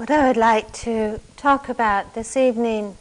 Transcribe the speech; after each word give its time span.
What 0.00 0.10
I 0.10 0.28
would 0.28 0.38
like 0.38 0.72
to 0.84 1.20
talk 1.36 1.68
about 1.68 2.14
this 2.14 2.34
evening 2.34 2.96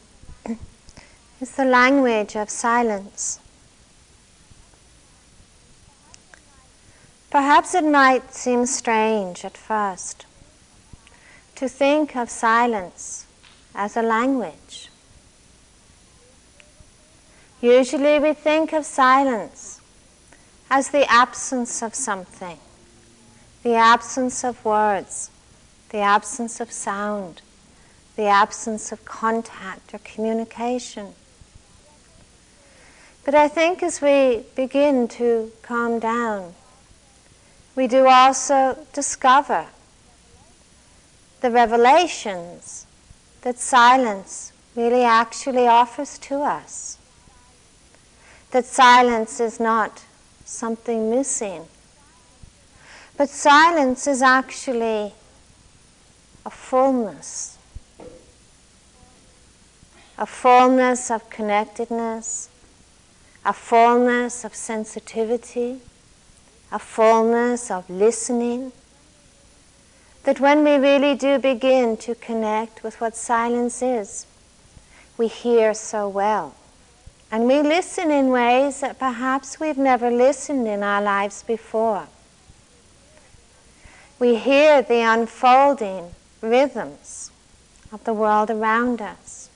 is 1.40 1.52
the 1.56 1.64
language 1.64 2.36
of 2.36 2.50
silence. 2.50 3.40
Perhaps 7.30 7.74
it 7.74 7.86
might 7.86 8.34
seem 8.34 8.66
strange 8.66 9.46
at 9.46 9.56
first 9.56 10.26
to 11.56 11.70
think 11.70 12.18
of 12.18 12.30
silence 12.30 13.26
as 13.74 13.96
a 13.96 14.02
language. 14.02 14.90
Usually 17.62 18.20
we 18.20 18.34
think 18.34 18.74
of 18.74 18.86
silence 18.86 19.80
as 20.70 20.90
the 20.90 21.10
absence 21.10 21.82
of 21.82 21.96
something, 21.96 22.60
the 23.64 23.76
absence 23.76 24.44
of 24.44 24.66
words 24.66 25.32
the 25.90 26.00
absence 26.00 26.60
of 26.60 26.72
sound, 26.72 27.42
the 28.16 28.26
absence 28.26 28.92
of 28.92 29.04
contact 29.06 29.94
or 29.94 30.00
communication. 30.00 31.14
But 33.26 33.36
I 33.36 33.48
think 33.48 33.84
as 33.84 34.02
we 34.02 34.44
begin 34.56 35.08
to 35.10 35.52
calm 35.62 36.00
down, 36.00 36.54
we 37.76 37.88
do 37.88 38.08
also 38.08 38.78
discover 38.94 39.68
the 41.42 41.52
revelations 41.52 42.86
that 43.42 43.58
silence 43.58 44.52
really 44.76 45.04
actually 45.04 45.68
offers 45.68 46.18
to 46.20 46.42
us. 46.42 46.98
That 48.52 48.66
silence 48.66 49.40
is 49.40 49.60
not 49.60 50.04
something 50.44 51.10
missing, 51.10 51.66
but 53.16 53.30
silence 53.30 54.08
is 54.08 54.22
actually 54.22 55.14
a 56.50 56.52
fullness, 56.52 57.60
a 60.18 60.26
fullness 60.26 61.12
of 61.12 61.30
connectedness, 61.30 62.50
a 63.46 63.54
fullness 63.54 64.44
of 64.44 64.56
sensitivity, 64.56 65.78
a 66.72 66.80
fullness 66.80 67.70
of 67.70 67.88
listening. 67.88 68.72
That 70.24 70.40
when 70.40 70.64
we 70.64 70.78
really 70.78 71.14
do 71.14 71.38
begin 71.38 71.98
to 71.98 72.16
connect 72.16 72.82
with 72.82 73.00
what 73.00 73.16
silence 73.16 73.84
is, 73.84 74.26
we 75.20 75.28
hear 75.28 75.76
so 75.76 76.10
well. 76.10 76.56
And 77.32 77.46
we 77.46 77.62
listen 77.62 78.10
in 78.10 78.30
ways 78.30 78.80
that 78.80 78.98
perhaps 78.98 79.60
we've 79.60 79.78
never 79.78 80.10
listened 80.10 80.68
in 80.68 80.82
our 80.82 81.04
lives 81.04 81.44
before. 81.44 82.08
We 84.18 84.34
hear 84.34 84.82
the 84.82 85.02
unfolding 85.02 86.16
rhythms 86.42 87.32
of 87.92 88.04
the 88.04 88.14
world 88.14 88.50
around 88.50 89.02
us. 89.02 89.50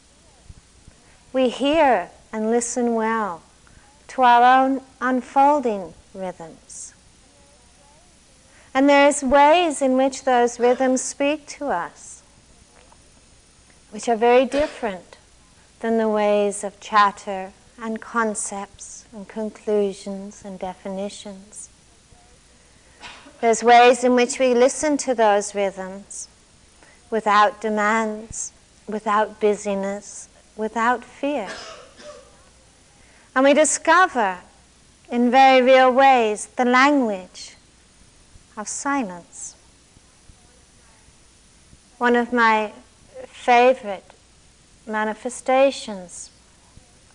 We 1.32 1.50
hear 1.50 2.10
and 2.32 2.50
listen 2.50 2.96
well 2.96 3.42
to 4.10 4.22
our 4.22 4.64
own 4.64 4.82
unfolding 5.02 5.94
rhythms. 6.14 6.94
And 8.74 8.90
there's 8.90 9.24
ways 9.24 9.82
in 9.82 9.98
which 9.98 10.24
those 10.24 10.60
rhythms 10.60 11.02
speak 11.02 11.46
to 11.48 11.68
us, 11.68 12.24
which 13.92 14.10
are 14.10 14.16
very 14.16 14.46
different 14.46 15.18
than 15.82 15.98
the 15.98 16.10
ways 16.10 16.64
of 16.64 16.80
chatter 16.80 17.52
and 17.80 18.02
concepts 18.02 19.06
and 19.14 19.28
conclusions 19.28 20.44
and 20.44 20.58
definitions. 20.58 21.70
There's 23.42 23.64
ways 23.64 24.04
in 24.04 24.16
which 24.16 24.40
we 24.40 24.54
listen 24.54 24.98
to 24.98 25.14
those 25.14 25.54
rhythms 25.54 26.30
without 27.14 27.62
demands, 27.62 28.52
without 28.88 29.40
busyness, 29.40 30.28
without 30.58 31.06
fear. 31.06 31.48
And 33.36 33.46
we 33.46 33.54
discover 33.54 34.40
in 35.12 35.30
very 35.30 35.62
real 35.62 35.92
ways 35.94 36.48
the 36.56 36.66
language 36.66 37.56
of 38.58 38.68
silence. 38.68 39.56
One 42.00 42.16
of 42.16 42.34
my 42.34 42.74
favorite 43.28 44.10
manifestations 44.88 46.32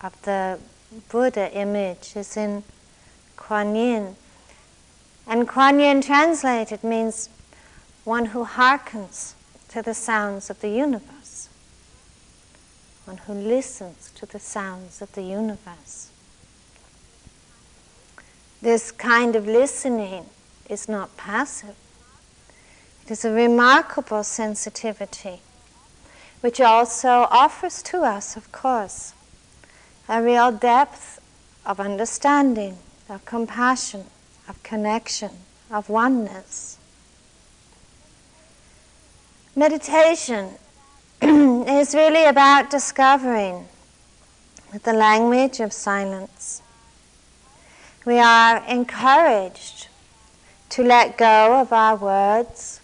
of 0.01 0.12
the 0.22 0.61
Buddha 1.09 1.53
image 1.53 2.12
is 2.15 2.37
in 2.37 2.62
Kuan 3.37 3.75
Yin. 3.75 4.15
And 5.27 5.49
Kuan 5.49 5.81
Yin 5.81 6.01
translated 6.03 6.84
means 6.84 7.28
one 8.05 8.27
who 8.27 8.45
hearkens 8.45 9.34
to 9.69 9.83
the 9.83 9.95
sounds 9.95 10.51
of 10.51 10.61
the 10.61 10.69
universe, 10.71 11.49
one 13.05 13.19
who 13.19 13.34
listens 13.34 14.11
to 14.15 14.27
the 14.27 14.39
sounds 14.39 15.03
of 15.03 15.12
the 15.12 15.23
universe. 15.23 16.11
This 18.61 18.91
kind 18.91 19.37
of 19.37 19.47
listening 19.47 20.27
is 20.69 20.89
not 20.89 21.17
passive. 21.17 21.77
It 23.05 23.12
is 23.12 23.25
a 23.25 23.31
remarkable 23.31 24.25
sensitivity, 24.25 25.41
which 26.41 26.61
also 26.61 27.28
offers 27.31 27.83
to 27.84 28.03
us, 28.03 28.37
of 28.37 28.51
course, 28.53 29.12
a 30.09 30.23
real 30.23 30.51
depth 30.51 31.21
of 31.65 31.78
understanding, 31.78 32.78
of 33.09 33.25
compassion, 33.25 34.07
of 34.49 34.62
connection, 34.62 35.31
of 35.71 35.89
oneness. 35.89 36.78
Meditation 39.59 40.51
is 41.21 41.93
really 41.93 42.27
about 42.27 42.71
discovering 42.71 43.67
the 44.85 44.93
language 44.93 45.59
of 45.59 45.73
silence. 45.73 46.63
We 48.07 48.21
are 48.21 48.65
encouraged 48.69 49.89
to 50.69 50.85
let 50.85 51.19
go 51.19 51.61
of 51.61 51.73
our 51.73 51.97
words 51.97 52.81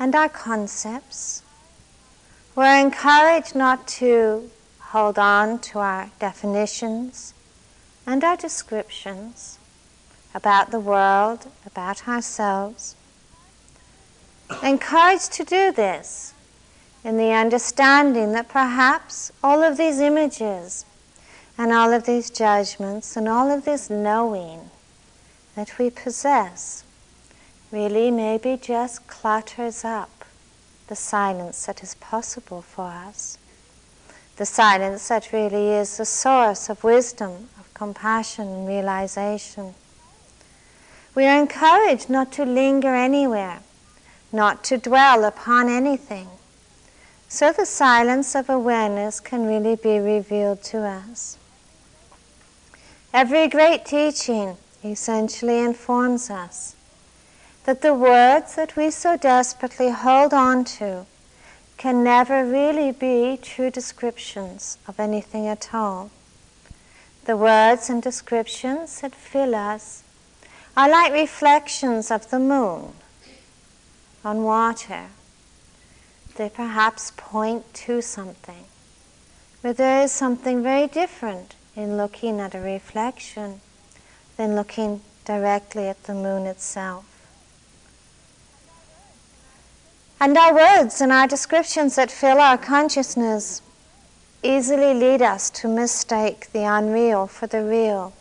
and 0.00 0.12
our 0.16 0.28
concepts. 0.28 1.44
We're 2.56 2.80
encouraged 2.80 3.54
not 3.54 3.86
to 4.02 4.50
hold 4.80 5.20
on 5.20 5.60
to 5.70 5.78
our 5.78 6.10
definitions 6.18 7.32
and 8.08 8.24
our 8.24 8.36
descriptions 8.36 9.60
about 10.34 10.72
the 10.72 10.80
world, 10.80 11.46
about 11.64 12.08
ourselves 12.08 12.96
encouraged 14.62 15.32
to 15.32 15.44
do 15.44 15.72
this 15.72 16.34
in 17.04 17.16
the 17.16 17.32
understanding 17.32 18.32
that 18.32 18.48
perhaps 18.48 19.32
all 19.42 19.62
of 19.62 19.76
these 19.76 20.00
images 20.00 20.84
and 21.58 21.72
all 21.72 21.92
of 21.92 22.06
these 22.06 22.30
judgments 22.30 23.16
and 23.16 23.28
all 23.28 23.50
of 23.50 23.64
this 23.64 23.90
knowing 23.90 24.70
that 25.54 25.78
we 25.78 25.90
possess 25.90 26.84
really 27.70 28.10
maybe 28.10 28.56
just 28.56 29.06
clutters 29.06 29.84
up 29.84 30.24
the 30.88 30.96
silence 30.96 31.66
that 31.66 31.82
is 31.82 31.94
possible 31.96 32.62
for 32.62 32.86
us. 32.86 33.38
The 34.36 34.46
silence 34.46 35.08
that 35.08 35.32
really 35.32 35.70
is 35.70 35.96
the 35.96 36.04
source 36.04 36.68
of 36.68 36.84
wisdom, 36.84 37.48
of 37.58 37.72
compassion 37.74 38.48
and 38.48 38.68
realization. 38.68 39.74
We 41.14 41.26
are 41.26 41.38
encouraged 41.38 42.08
not 42.08 42.32
to 42.32 42.44
linger 42.44 42.94
anywhere 42.94 43.60
not 44.32 44.64
to 44.64 44.78
dwell 44.78 45.24
upon 45.24 45.68
anything. 45.68 46.28
So 47.28 47.52
the 47.52 47.66
silence 47.66 48.34
of 48.34 48.48
awareness 48.48 49.20
can 49.20 49.46
really 49.46 49.76
be 49.76 49.98
revealed 49.98 50.62
to 50.64 50.78
us. 50.78 51.38
Every 53.12 53.48
great 53.48 53.84
teaching 53.84 54.56
essentially 54.82 55.58
informs 55.60 56.30
us 56.30 56.74
that 57.64 57.82
the 57.82 57.94
words 57.94 58.56
that 58.56 58.74
we 58.76 58.90
so 58.90 59.16
desperately 59.16 59.90
hold 59.90 60.34
on 60.34 60.64
to 60.64 61.06
can 61.76 62.02
never 62.02 62.44
really 62.44 62.90
be 62.90 63.38
true 63.40 63.70
descriptions 63.70 64.78
of 64.88 64.98
anything 64.98 65.46
at 65.46 65.74
all. 65.74 66.10
The 67.24 67.36
words 67.36 67.88
and 67.88 68.02
descriptions 68.02 69.00
that 69.00 69.14
fill 69.14 69.54
us 69.54 70.02
are 70.76 70.88
like 70.88 71.12
reflections 71.12 72.10
of 72.10 72.30
the 72.30 72.38
moon 72.38 72.92
on 74.24 74.44
water, 74.44 75.06
they 76.36 76.48
perhaps 76.48 77.12
point 77.16 77.72
to 77.74 78.00
something. 78.00 78.64
But 79.62 79.76
there 79.76 80.02
is 80.02 80.12
something 80.12 80.62
very 80.62 80.86
different 80.86 81.54
in 81.76 81.96
looking 81.96 82.40
at 82.40 82.54
a 82.54 82.60
reflection 82.60 83.60
than 84.36 84.54
looking 84.54 85.00
directly 85.24 85.88
at 85.88 86.02
the 86.04 86.14
moon 86.14 86.46
itself. 86.46 87.04
And 90.20 90.36
our 90.38 90.54
words 90.54 91.00
and 91.00 91.10
our 91.10 91.26
descriptions 91.26 91.96
that 91.96 92.10
fill 92.10 92.38
our 92.38 92.56
consciousness 92.56 93.60
easily 94.42 94.94
lead 94.94 95.20
us 95.22 95.50
to 95.50 95.68
mistake 95.68 96.50
the 96.52 96.62
unreal 96.62 97.26
for 97.26 97.48
the 97.48 97.62
real, 97.62 98.12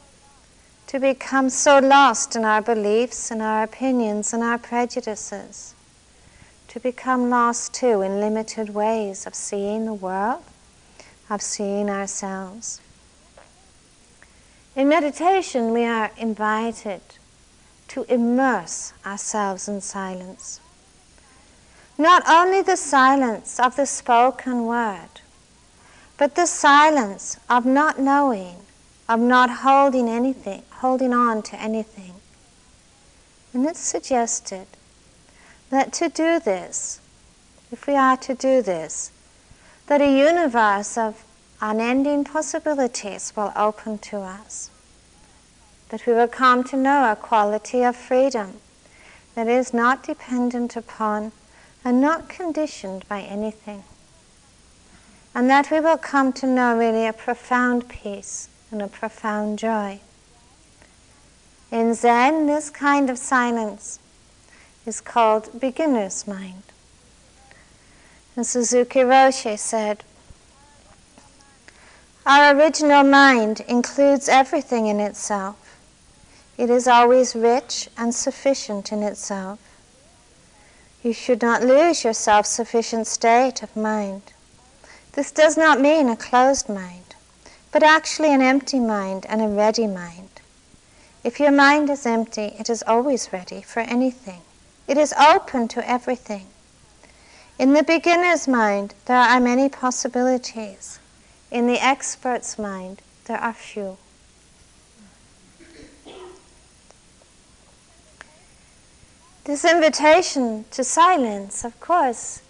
to 0.88 1.00
become 1.00 1.50
so 1.50 1.80
lost 1.80 2.36
in 2.36 2.44
our 2.44 2.62
beliefs 2.62 3.30
and 3.30 3.42
our 3.42 3.64
opinions 3.64 4.34
and 4.34 4.44
our 4.44 4.58
prejudices 4.58 5.76
to 6.72 6.80
become 6.80 7.30
lost 7.30 7.74
too 7.74 8.02
in 8.02 8.22
limited 8.22 8.70
ways 8.70 9.28
of 9.28 9.36
seeing 9.36 9.84
the 9.84 9.94
world, 9.94 10.42
of 11.30 11.42
seeing 11.42 11.90
ourselves. 11.90 12.80
In 14.74 14.88
meditation, 14.88 15.74
we 15.74 15.84
are 15.84 16.12
invited 16.16 17.02
to 17.90 18.04
immerse 18.04 18.94
ourselves 19.06 19.68
in 19.68 19.82
silence. 19.82 20.62
Not 21.98 22.24
only 22.26 22.62
the 22.62 22.78
silence 22.78 23.60
of 23.60 23.76
the 23.76 23.86
spoken 23.86 24.66
word, 24.66 25.20
but 26.18 26.36
the 26.36 26.46
silence 26.46 27.38
of 27.50 27.66
not 27.66 28.00
knowing, 28.00 28.56
of 29.10 29.20
not 29.20 29.50
holding 29.50 30.08
anything, 30.08 30.64
holding 30.76 31.14
on 31.14 31.42
to 31.42 31.62
anything. 31.62 32.14
And 33.54 33.66
it's 33.66 33.82
suggested 33.82 34.68
that 35.72 35.94
to 35.94 36.10
do 36.10 36.40
this, 36.40 37.00
if 37.72 37.88
we 37.88 37.96
are 37.96 38.18
to 38.18 38.36
do 38.36 38.62
this, 38.62 39.12
that 39.88 40.02
a 40.02 40.18
universe 40.18 40.98
of 40.98 41.24
unending 41.62 42.26
possibilities 42.26 43.34
will 43.36 43.54
open 43.56 43.98
to 43.98 44.18
us. 44.18 44.70
That 45.90 46.06
we 46.06 46.14
will 46.14 46.28
come 46.28 46.64
to 46.66 46.78
know 46.78 47.10
a 47.10 47.16
quality 47.16 47.84
of 47.84 47.96
freedom 47.96 48.60
that 49.36 49.48
is 49.48 49.74
not 49.74 50.04
dependent 50.04 50.76
upon 50.76 51.32
and 51.86 52.02
not 52.02 52.28
conditioned 52.28 53.08
by 53.08 53.22
anything. 53.22 53.84
And 55.34 55.50
that 55.50 55.72
we 55.72 55.80
will 55.80 55.98
come 55.98 56.34
to 56.34 56.48
know 56.48 56.78
really 56.78 57.08
a 57.08 57.14
profound 57.14 57.88
peace 57.88 58.50
and 58.72 58.82
a 58.82 58.88
profound 58.88 59.58
joy. 59.58 60.02
In 61.72 61.94
Zen, 61.94 62.48
this 62.48 62.70
kind 62.70 63.10
of 63.10 63.18
silence 63.18 64.00
is 64.92 65.00
called 65.00 65.58
beginner's 65.58 66.28
mind. 66.28 66.64
And 68.36 68.46
Suzuki 68.46 69.00
Roshi 69.00 69.58
said, 69.58 70.04
our 72.26 72.54
original 72.54 73.06
mind 73.06 73.62
includes 73.70 74.28
everything 74.28 74.88
in 74.88 75.00
itself. 75.00 75.78
It 76.58 76.70
is 76.70 76.90
always 76.90 77.38
rich 77.38 77.88
and 77.98 78.14
sufficient 78.14 78.92
in 78.92 79.02
itself. 79.02 79.60
You 81.04 81.14
should 81.14 81.42
not 81.42 81.64
lose 81.64 82.04
your 82.04 82.14
self 82.14 82.46
sufficient 82.46 83.08
state 83.08 83.64
of 83.64 83.74
mind. 83.78 84.34
This 85.14 85.32
does 85.32 85.56
not 85.56 85.80
mean 85.80 86.10
a 86.10 86.18
closed 86.18 86.68
mind, 86.68 87.16
but 87.72 87.82
actually 87.82 88.34
an 88.34 88.42
empty 88.42 88.82
mind 88.82 89.26
and 89.30 89.42
a 89.42 89.48
ready 89.48 89.88
mind. 89.88 90.42
If 91.24 91.40
your 91.40 91.54
mind 91.54 91.90
is 91.90 92.06
empty, 92.06 92.56
it 92.60 92.70
is 92.70 92.84
always 92.86 93.32
ready 93.32 93.62
for 93.62 93.80
anything. 93.80 94.42
It 94.92 94.98
is 94.98 95.14
open 95.14 95.70
to 95.70 95.90
everything. 95.90 96.48
In 97.58 97.72
the 97.72 97.82
beginner's 97.82 98.46
mind, 98.46 98.94
there 99.06 99.16
are 99.16 99.40
many 99.40 99.70
possibilities. 99.70 101.00
In 101.50 101.66
the 101.66 101.82
expert's 101.82 102.60
mind, 102.60 103.02
there 103.24 103.38
are 103.38 103.54
few. 103.54 103.96
This 109.46 109.64
invitation 109.64 110.66
to 110.72 110.84
silence, 110.84 111.64
of 111.64 111.80
course, 111.80 112.42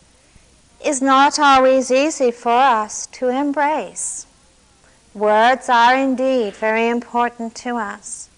is 0.84 1.00
not 1.00 1.38
always 1.38 1.92
easy 1.92 2.32
for 2.32 2.50
us 2.50 3.06
to 3.20 3.28
embrace. 3.28 4.26
Words 5.14 5.70
are 5.70 5.96
indeed 5.96 6.56
very 6.56 6.90
important 6.90 7.54
to 7.58 7.76
us. 7.76 8.30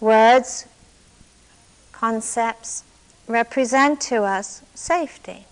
Words, 0.00 0.66
concepts, 1.92 2.82
represent 3.26 4.00
to 4.02 4.22
us 4.22 4.62
safety. 4.74 5.46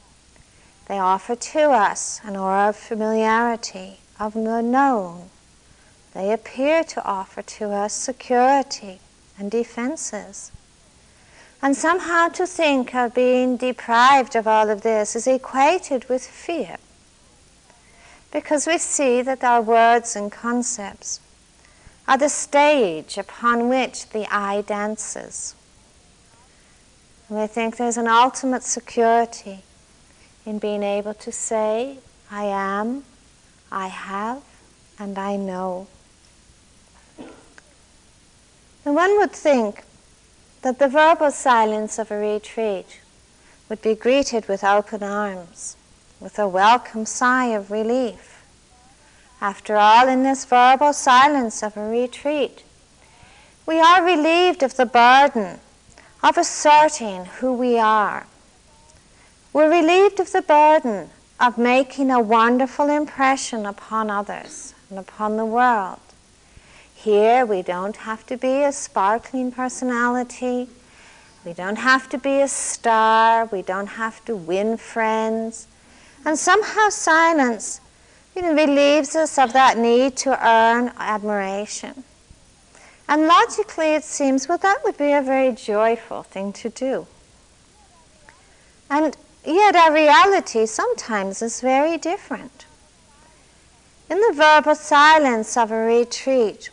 They 0.87 0.99
offer 0.99 1.37
to 1.37 1.71
us 1.71 2.21
an 2.25 2.37
aura 2.37 2.69
of 2.69 2.77
familiarity, 2.77 4.01
of 4.21 4.35
the 4.35 4.61
known. 4.61 5.31
They 6.15 6.33
appear 6.33 6.85
to 6.85 7.05
offer 7.05 7.43
to 7.43 7.71
us 7.71 7.95
security 7.95 9.01
and 9.39 9.51
defenses. 9.51 10.53
And 11.63 11.77
somehow 11.77 12.29
to 12.29 12.47
think 12.47 12.95
of 12.95 13.15
being 13.15 13.57
deprived 13.57 14.35
of 14.35 14.47
all 14.47 14.69
of 14.69 14.83
this 14.83 15.15
is 15.15 15.27
equated 15.27 16.09
with 16.09 16.27
fear. 16.27 16.77
Because 18.33 18.67
we 18.67 18.79
see 18.79 19.23
that 19.23 19.45
our 19.45 19.63
words 19.63 20.17
and 20.17 20.33
concepts 20.33 21.21
are 22.09 22.19
the 22.19 22.29
stage 22.29 23.17
upon 23.17 23.69
which 23.69 24.09
the 24.11 24.27
eye 24.35 24.63
dances. 24.67 25.55
We 27.33 27.47
think 27.47 27.79
there's 27.79 27.97
an 27.97 28.09
ultimate 28.09 28.63
security 28.63 29.63
in 30.45 30.59
being 30.59 30.83
able 30.83 31.15
to 31.15 31.33
say, 31.33 31.97
I 32.31 32.45
am, 32.45 33.05
I 33.71 33.87
have 33.87 34.43
and 34.99 35.19
I 35.19 35.37
know. 35.37 35.87
And 38.85 38.95
one 38.95 39.17
would 39.17 39.33
think 39.33 39.85
that 40.61 40.79
the 40.79 40.89
verbal 40.89 41.31
silence 41.31 41.99
of 41.99 42.11
a 42.11 42.19
retreat 42.19 43.01
would 43.71 43.81
be 43.81 43.95
greeted 43.95 44.47
with 44.47 44.63
open 44.63 45.03
arms, 45.03 45.79
with 46.21 46.39
a 46.39 46.47
welcome 46.47 47.07
sigh 47.07 47.47
of 47.47 47.71
relief. 47.71 48.45
After 49.41 49.77
all, 49.77 50.07
in 50.07 50.23
this 50.23 50.45
verbal 50.45 50.93
silence 50.93 51.63
of 51.63 51.79
a 51.79 51.89
retreat, 51.89 52.63
we 53.65 53.81
are 53.81 54.05
relieved 54.05 54.63
of 54.63 54.77
the 54.77 54.85
burden 54.85 55.61
of 56.23 56.39
asserting 56.39 57.25
who 57.25 57.53
we 57.53 57.79
are. 57.79 58.27
We're 59.53 59.71
relieved 59.71 60.21
of 60.21 60.33
the 60.33 60.43
burden 60.43 61.11
of 61.41 61.59
making 61.59 62.11
a 62.11 62.21
wonderful 62.21 62.89
impression 62.89 63.67
upon 63.67 64.11
others 64.11 64.75
and 64.89 64.99
upon 64.99 65.37
the 65.37 65.45
world. 65.45 65.99
Here, 66.95 67.45
we 67.45 67.63
don't 67.63 67.97
have 67.97 68.25
to 68.27 68.37
be 68.37 68.63
a 68.63 68.73
sparkling 68.73 69.51
personality. 69.51 70.69
We 71.45 71.53
don't 71.53 71.77
have 71.77 72.09
to 72.11 72.19
be 72.19 72.41
a 72.41 72.49
star. 72.49 73.47
We 73.47 73.63
don't 73.63 73.89
have 73.89 74.25
to 74.27 74.37
win 74.37 74.77
friends. 74.77 75.67
And 76.25 76.39
somehow, 76.39 76.89
silence 76.91 77.81
you 78.35 78.43
know, 78.43 78.55
relieves 78.55 79.15
us 79.15 79.39
of 79.39 79.53
that 79.53 79.77
need 79.77 80.17
to 80.19 80.31
earn 80.47 80.93
admiration. 80.97 82.05
And 83.13 83.27
logically, 83.27 83.95
it 83.95 84.05
seems, 84.05 84.49
well, 84.49 84.59
that 84.59 84.79
would 84.85 84.97
be 84.97 85.13
a 85.13 85.21
very 85.21 85.53
joyful 85.53 86.23
thing 86.23 86.53
to 86.55 86.69
do. 86.71 87.07
And 88.89 89.17
Yet 89.45 89.75
our 89.75 89.93
reality 89.93 90.67
sometimes 90.67 91.43
is 91.43 91.61
very 91.61 91.99
different. 91.99 92.67
In 94.09 94.21
the 94.21 94.33
verbal 94.35 94.77
silence 94.77 95.57
of 95.57 95.73
a 95.73 95.77
retreat, 95.77 96.71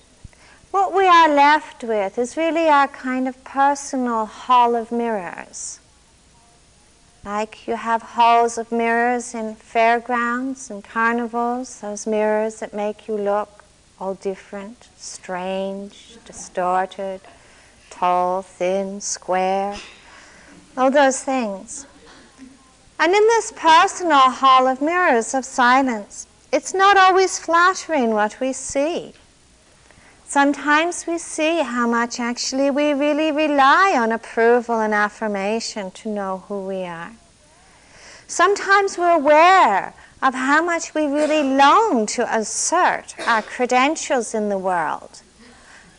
what 0.70 0.94
we 0.94 1.08
are 1.08 1.34
left 1.34 1.84
with 1.84 2.20
is 2.20 2.38
really 2.38 2.68
our 2.68 2.88
kind 2.88 3.28
of 3.28 3.44
personal 3.44 4.26
hall 4.26 4.76
of 4.76 4.92
mirrors. 4.92 5.80
Like 7.26 7.68
you 7.68 7.76
have 7.76 8.04
halls 8.04 8.60
of 8.60 8.72
mirrors 8.72 9.34
in 9.34 9.56
fairgrounds 9.56 10.70
and 10.70 10.84
carnivals, 10.84 11.80
those 11.80 12.06
mirrors 12.06 12.60
that 12.60 12.74
make 12.74 13.08
you 13.08 13.18
look 13.18 13.59
all 14.00 14.16
different, 14.16 14.90
strange, 14.96 16.18
distorted, 16.26 17.22
tall, 17.90 18.42
thin, 18.42 19.02
square, 19.02 19.76
all 20.78 20.90
those 20.90 21.22
things. 21.22 21.86
And 23.00 23.14
in 23.14 23.22
this 23.28 23.52
personal 23.56 24.30
hall 24.30 24.68
of 24.68 24.82
mirrors 24.82 25.34
of 25.34 25.46
silence, 25.46 26.28
it's 26.52 26.74
not 26.74 26.98
always 26.98 27.40
flattering 27.40 28.12
what 28.12 28.40
we 28.40 28.54
see. 28.54 29.14
Sometimes 30.26 31.08
we 31.08 31.18
see 31.18 31.64
how 31.64 31.88
much 31.88 32.20
actually 32.20 32.70
we 32.70 32.94
really 32.94 33.32
rely 33.32 33.96
on 33.98 34.12
approval 34.12 34.80
and 34.80 34.94
affirmation 34.94 35.92
to 35.92 36.10
know 36.10 36.44
who 36.48 36.68
we 36.68 36.84
are. 36.84 37.12
Sometimes 38.28 38.98
we're 38.98 39.16
aware 39.16 39.94
of 40.22 40.34
how 40.34 40.64
much 40.64 40.94
we 40.94 41.06
really 41.06 41.44
long 41.44 42.06
to 42.06 42.38
assert 42.38 43.16
our 43.26 43.42
credentials 43.42 44.34
in 44.34 44.50
the 44.50 44.58
world 44.58 45.22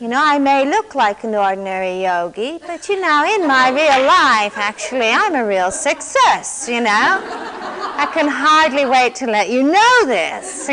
you 0.01 0.09
know, 0.09 0.23
I 0.25 0.39
may 0.39 0.65
look 0.65 0.95
like 0.95 1.25
an 1.25 1.35
ordinary 1.35 2.05
yogi, 2.05 2.59
but 2.67 2.89
you 2.89 2.99
know, 2.99 3.35
in 3.35 3.47
my 3.47 3.69
real 3.69 4.07
life, 4.07 4.57
actually, 4.57 5.11
I'm 5.11 5.35
a 5.35 5.45
real 5.45 5.71
success, 5.71 6.67
you 6.71 6.81
know. 6.81 7.21
I 7.21 8.11
can 8.15 8.27
hardly 8.27 8.87
wait 8.87 9.15
to 9.17 9.27
let 9.27 9.51
you 9.51 9.63
know 9.63 10.07
this. 10.07 10.67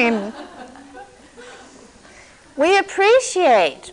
we 2.56 2.78
appreciate 2.78 3.92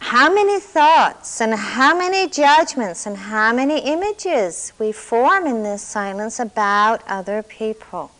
how 0.00 0.34
many 0.34 0.58
thoughts 0.58 1.40
and 1.40 1.54
how 1.54 1.96
many 1.96 2.28
judgments 2.28 3.06
and 3.06 3.16
how 3.16 3.52
many 3.52 3.78
images 3.78 4.72
we 4.80 4.90
form 4.90 5.46
in 5.46 5.62
this 5.62 5.80
silence 5.80 6.40
about 6.40 7.04
other 7.06 7.44
people. 7.44 8.10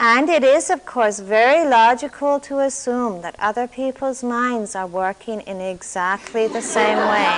And 0.00 0.28
it 0.28 0.44
is, 0.44 0.70
of 0.70 0.86
course, 0.86 1.18
very 1.18 1.68
logical 1.68 2.38
to 2.40 2.60
assume 2.60 3.20
that 3.22 3.34
other 3.40 3.66
people's 3.66 4.22
minds 4.22 4.76
are 4.76 4.86
working 4.86 5.40
in 5.40 5.60
exactly 5.60 6.46
the 6.46 6.62
same 6.62 6.98
way. 6.98 7.36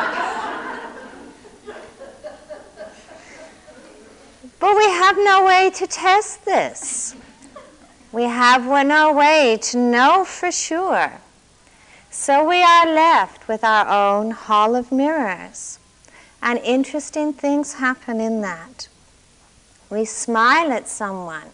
But 4.58 4.76
we 4.76 4.84
have 4.84 5.16
no 5.16 5.46
way 5.46 5.70
to 5.74 5.86
test 5.86 6.44
this. 6.44 7.14
We 8.12 8.24
have 8.24 8.66
no 8.86 9.10
way 9.14 9.58
to 9.62 9.78
know 9.78 10.26
for 10.26 10.52
sure. 10.52 11.12
So 12.10 12.46
we 12.46 12.62
are 12.62 12.92
left 12.92 13.48
with 13.48 13.64
our 13.64 13.88
own 13.88 14.32
hall 14.32 14.76
of 14.76 14.92
mirrors. 14.92 15.78
And 16.42 16.58
interesting 16.58 17.32
things 17.32 17.74
happen 17.74 18.20
in 18.20 18.42
that. 18.42 18.88
We 19.88 20.04
smile 20.04 20.72
at 20.72 20.88
someone 20.88 21.52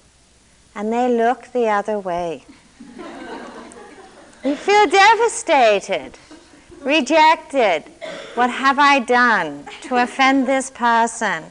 and 0.77 0.93
they 0.93 1.09
look 1.09 1.51
the 1.53 1.67
other 1.67 1.99
way. 1.99 2.45
we 4.45 4.55
feel 4.55 4.87
devastated, 4.87 6.13
rejected. 6.83 7.85
What 8.35 8.51
have 8.51 8.79
I 8.79 9.01
done 9.01 9.65
to 9.85 9.97
offend 9.97 10.47
this 10.47 10.71
person? 10.71 11.45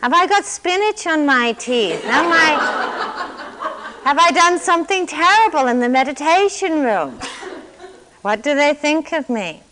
Have 0.00 0.12
I 0.12 0.28
got 0.28 0.44
spinach 0.44 1.08
on 1.08 1.26
my 1.26 1.52
teeth? 1.52 2.04
Am 2.04 2.30
I, 2.32 4.02
have 4.04 4.18
I 4.18 4.30
done 4.30 4.60
something 4.60 5.08
terrible 5.08 5.66
in 5.66 5.80
the 5.80 5.88
meditation 5.88 6.84
room? 6.84 7.18
What 8.22 8.44
do 8.44 8.54
they 8.54 8.74
think 8.74 9.12
of 9.12 9.28
me? 9.28 9.62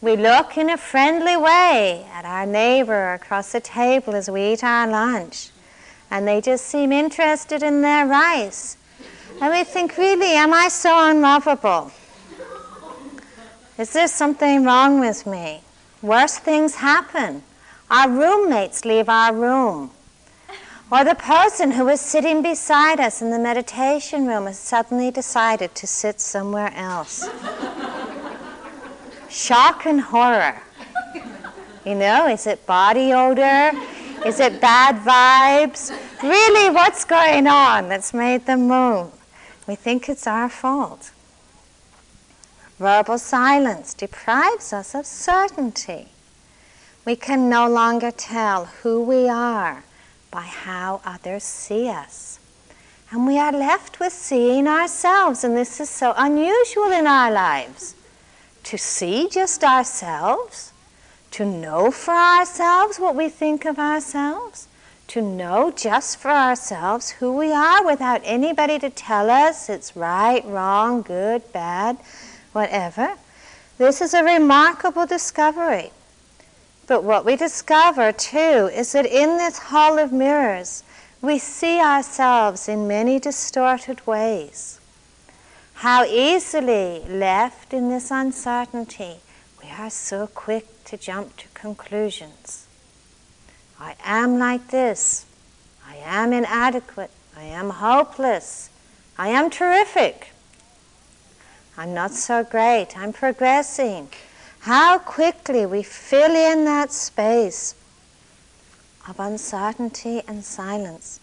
We 0.00 0.16
look 0.16 0.58
in 0.58 0.68
a 0.68 0.76
friendly 0.76 1.36
way 1.36 2.04
at 2.12 2.24
our 2.24 2.44
neighbor 2.44 3.14
across 3.14 3.52
the 3.52 3.60
table 3.60 4.16
as 4.16 4.28
we 4.28 4.52
eat 4.52 4.64
our 4.64 4.88
lunch, 4.88 5.50
and 6.10 6.26
they 6.26 6.40
just 6.40 6.66
seem 6.66 6.92
interested 6.92 7.62
in 7.62 7.80
their 7.82 8.06
rice. 8.06 8.76
And 9.40 9.52
we 9.52 9.64
think, 9.64 9.96
really, 9.96 10.34
am 10.36 10.54
I 10.54 10.68
so 10.68 11.10
unlovable? 11.10 11.90
Is 13.78 13.92
there 13.92 14.06
something 14.06 14.64
wrong 14.64 15.00
with 15.00 15.26
me? 15.26 15.62
Worse 16.02 16.38
things 16.38 16.76
happen. 16.76 17.42
Our 17.90 18.08
roommates 18.08 18.84
leave 18.84 19.08
our 19.08 19.34
room. 19.34 19.90
Or 20.92 21.02
the 21.02 21.14
person 21.16 21.72
who 21.72 21.86
was 21.86 22.00
sitting 22.00 22.42
beside 22.42 23.00
us 23.00 23.20
in 23.20 23.30
the 23.30 23.38
meditation 23.38 24.26
room 24.26 24.46
has 24.46 24.58
suddenly 24.58 25.10
decided 25.10 25.74
to 25.74 25.86
sit 25.86 26.20
somewhere 26.20 26.72
else. 26.76 27.28
Shock 29.28 29.86
and 29.86 30.00
horror. 30.00 30.62
You 31.84 31.96
know, 31.96 32.28
is 32.28 32.46
it 32.46 32.64
body 32.66 33.12
odor? 33.12 33.72
Is 34.24 34.40
it 34.40 34.58
bad 34.58 34.96
vibes? 34.96 35.90
Really, 36.22 36.70
what's 36.74 37.04
going 37.04 37.46
on 37.46 37.90
that's 37.90 38.14
made 38.14 38.46
them 38.46 38.68
move? 38.68 39.12
We 39.66 39.74
think 39.74 40.08
it's 40.08 40.26
our 40.26 40.48
fault. 40.48 41.10
Verbal 42.78 43.18
silence 43.18 43.94
deprives 43.94 44.72
us 44.72 44.94
of 44.94 45.06
certainty. 45.06 46.08
We 47.04 47.16
can 47.16 47.50
no 47.50 47.68
longer 47.68 48.10
tell 48.10 48.64
who 48.64 49.02
we 49.02 49.28
are 49.28 49.84
by 50.30 50.42
how 50.42 51.02
others 51.04 51.44
see 51.44 51.88
us. 51.88 52.38
And 53.10 53.26
we 53.26 53.38
are 53.38 53.52
left 53.52 54.00
with 54.00 54.12
seeing 54.12 54.66
ourselves, 54.66 55.44
and 55.44 55.56
this 55.56 55.80
is 55.80 55.90
so 55.90 56.14
unusual 56.16 56.90
in 56.90 57.06
our 57.06 57.30
lives. 57.30 57.94
To 58.64 58.78
see 58.78 59.28
just 59.28 59.62
ourselves, 59.62 60.72
to 61.34 61.44
know 61.44 61.90
for 61.90 62.14
ourselves 62.14 63.00
what 63.00 63.16
we 63.16 63.28
think 63.28 63.64
of 63.64 63.76
ourselves, 63.76 64.68
to 65.08 65.20
know 65.20 65.72
just 65.72 66.16
for 66.16 66.30
ourselves 66.30 67.10
who 67.10 67.36
we 67.36 67.50
are 67.50 67.84
without 67.84 68.20
anybody 68.22 68.78
to 68.78 68.88
tell 68.88 69.28
us 69.28 69.68
it's 69.68 69.96
right, 69.96 70.44
wrong, 70.44 71.02
good, 71.02 71.42
bad, 71.52 71.98
whatever. 72.52 73.14
This 73.78 74.00
is 74.00 74.14
a 74.14 74.22
remarkable 74.22 75.06
discovery. 75.06 75.90
But 76.86 77.02
what 77.02 77.24
we 77.24 77.34
discover 77.34 78.12
too 78.12 78.70
is 78.72 78.92
that 78.92 79.04
in 79.04 79.36
this 79.36 79.58
hall 79.58 79.98
of 79.98 80.12
mirrors, 80.12 80.84
we 81.20 81.40
see 81.40 81.80
ourselves 81.80 82.68
in 82.68 82.86
many 82.86 83.18
distorted 83.18 84.06
ways. 84.06 84.78
How 85.74 86.04
easily 86.04 87.02
left 87.08 87.74
in 87.74 87.88
this 87.88 88.12
uncertainty, 88.12 89.16
we 89.60 89.68
are 89.70 89.90
so 89.90 90.28
quick 90.28 90.68
to 90.84 90.96
jump 90.96 91.36
to 91.38 91.48
conclusions. 91.54 92.66
I 93.78 93.96
am 94.04 94.38
like 94.38 94.68
this. 94.68 95.26
I 95.86 95.96
am 95.96 96.32
inadequate. 96.32 97.10
I 97.36 97.42
am 97.44 97.70
hopeless. 97.70 98.70
I 99.18 99.28
am 99.28 99.50
terrific. 99.50 100.30
I'm 101.76 101.94
not 101.94 102.12
so 102.12 102.44
great. 102.44 102.96
I'm 102.96 103.12
progressing. 103.12 104.08
How 104.60 104.98
quickly 104.98 105.66
we 105.66 105.82
fill 105.82 106.34
in 106.34 106.64
that 106.64 106.92
space 106.92 107.74
of 109.08 109.20
uncertainty 109.20 110.22
and 110.26 110.44
silence 110.44 111.20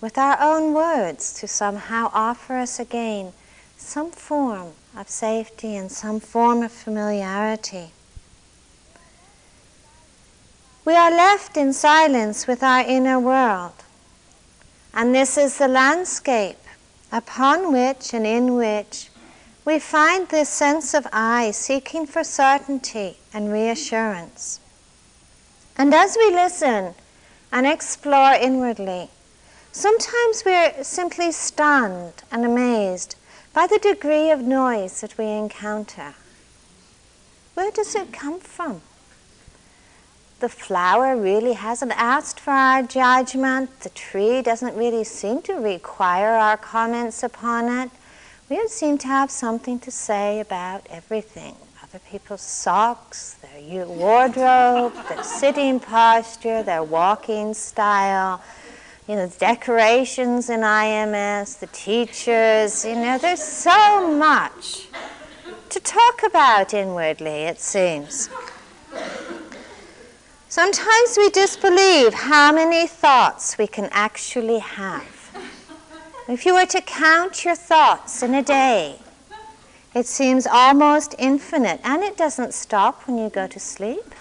with 0.00 0.16
our 0.16 0.38
own 0.40 0.72
words 0.72 1.34
to 1.34 1.46
somehow 1.46 2.10
offer 2.14 2.56
us 2.56 2.80
again 2.80 3.32
some 3.76 4.10
form 4.10 4.72
of 4.96 5.08
safety 5.08 5.76
and 5.76 5.90
some 5.90 6.20
form 6.20 6.62
of 6.62 6.72
familiarity. 6.72 7.90
We 10.90 10.96
are 10.96 11.12
left 11.12 11.56
in 11.56 11.72
silence 11.72 12.48
with 12.48 12.64
our 12.64 12.80
inner 12.80 13.20
world, 13.20 13.84
and 14.92 15.14
this 15.14 15.38
is 15.38 15.56
the 15.56 15.68
landscape 15.68 16.58
upon 17.12 17.72
which 17.72 18.12
and 18.12 18.26
in 18.26 18.56
which 18.56 19.08
we 19.64 19.78
find 19.78 20.26
this 20.26 20.48
sense 20.48 20.92
of 20.92 21.06
I 21.12 21.52
seeking 21.52 22.08
for 22.08 22.24
certainty 22.24 23.18
and 23.32 23.52
reassurance. 23.52 24.58
And 25.78 25.94
as 25.94 26.16
we 26.18 26.34
listen 26.34 26.94
and 27.52 27.68
explore 27.68 28.32
inwardly, 28.32 29.10
sometimes 29.70 30.42
we're 30.44 30.82
simply 30.82 31.30
stunned 31.30 32.24
and 32.32 32.44
amazed 32.44 33.14
by 33.52 33.68
the 33.68 33.78
degree 33.78 34.32
of 34.32 34.40
noise 34.40 35.02
that 35.02 35.16
we 35.16 35.26
encounter. 35.26 36.14
Where 37.54 37.70
does 37.70 37.94
it 37.94 38.12
come 38.12 38.40
from? 38.40 38.82
The 40.40 40.48
flower 40.48 41.16
really 41.16 41.52
hasn't 41.52 41.92
asked 41.96 42.40
for 42.40 42.50
our 42.50 42.82
judgment. 42.82 43.80
The 43.80 43.90
tree 43.90 44.42
doesn't 44.42 44.76
really 44.76 45.04
seem 45.04 45.42
to 45.42 45.54
require 45.54 46.32
our 46.32 46.56
comments 46.56 47.22
upon 47.22 47.68
it 47.68 47.90
we 48.50 48.66
seem 48.66 48.98
to 48.98 49.06
have 49.06 49.30
something 49.30 49.78
to 49.78 49.92
say 49.92 50.40
about 50.40 50.84
everything 50.90 51.54
other 51.82 52.00
people's 52.10 52.42
socks, 52.42 53.36
their 53.42 53.86
wardrobe, 53.86 54.92
their 55.08 55.22
sitting 55.24 55.80
posture, 55.80 56.62
their 56.62 56.82
walking 56.84 57.54
style, 57.54 58.42
you 59.08 59.16
know, 59.16 59.26
the 59.26 59.38
decorations 59.38 60.50
in 60.50 60.60
IMS, 60.60 61.58
the 61.58 61.66
teachers, 61.68 62.84
you 62.84 62.94
know, 62.94 63.18
there's 63.18 63.42
so 63.42 64.12
much 64.16 64.88
to 65.68 65.80
talk 65.80 66.22
about 66.24 66.74
inwardly, 66.74 67.44
it 67.44 67.60
seems. 67.60 68.28
Sometimes 70.50 71.16
we 71.16 71.30
disbelieve 71.30 72.12
how 72.12 72.50
many 72.50 72.88
thoughts 72.88 73.56
we 73.56 73.68
can 73.68 73.88
actually 73.92 74.58
have. 74.58 75.30
If 76.28 76.44
you 76.44 76.54
were 76.54 76.66
to 76.66 76.80
count 76.80 77.44
your 77.44 77.54
thoughts 77.54 78.20
in 78.24 78.34
a 78.34 78.42
day, 78.42 78.98
it 79.94 80.06
seems 80.06 80.48
almost 80.48 81.14
infinite, 81.20 81.80
and 81.84 82.02
it 82.02 82.16
doesn't 82.16 82.52
stop 82.52 83.06
when 83.06 83.16
you 83.16 83.28
go 83.28 83.46
to 83.46 83.60
sleep. 83.60 84.12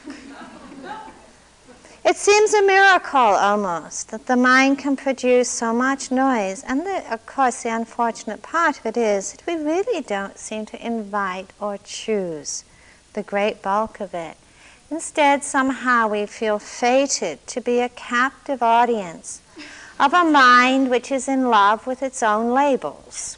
It 2.05 2.15
seems 2.15 2.53
a 2.53 2.61
miracle 2.61 3.19
almost 3.19 4.11
that 4.11 4.27
the 4.27 4.37
mind 4.37 4.77
can 4.77 4.95
produce 4.95 5.49
so 5.49 5.73
much 5.73 6.11
noise. 6.11 6.63
And 6.67 6.81
the, 6.81 7.11
of 7.11 7.25
course, 7.25 7.63
the 7.63 7.73
unfortunate 7.73 8.43
part 8.43 8.77
of 8.77 8.85
it 8.85 8.97
is 8.97 9.31
that 9.33 9.47
we 9.47 9.55
really 9.55 10.03
don't 10.03 10.37
seem 10.37 10.67
to 10.67 10.85
invite 10.85 11.53
or 11.59 11.79
choose 11.79 12.65
the 13.13 13.23
great 13.23 13.63
bulk 13.63 13.99
of 13.99 14.13
it. 14.13 14.37
Instead, 14.91 15.43
somehow 15.43 16.07
we 16.07 16.25
feel 16.25 16.57
fated 16.57 17.45
to 17.45 17.61
be 17.61 17.79
a 17.79 17.89
captive 17.89 18.63
audience 18.63 19.41
of 19.99 20.13
a 20.13 20.23
mind 20.23 20.89
which 20.89 21.11
is 21.11 21.27
in 21.27 21.49
love 21.49 21.85
with 21.85 22.01
its 22.01 22.23
own 22.23 22.53
labels. 22.53 23.37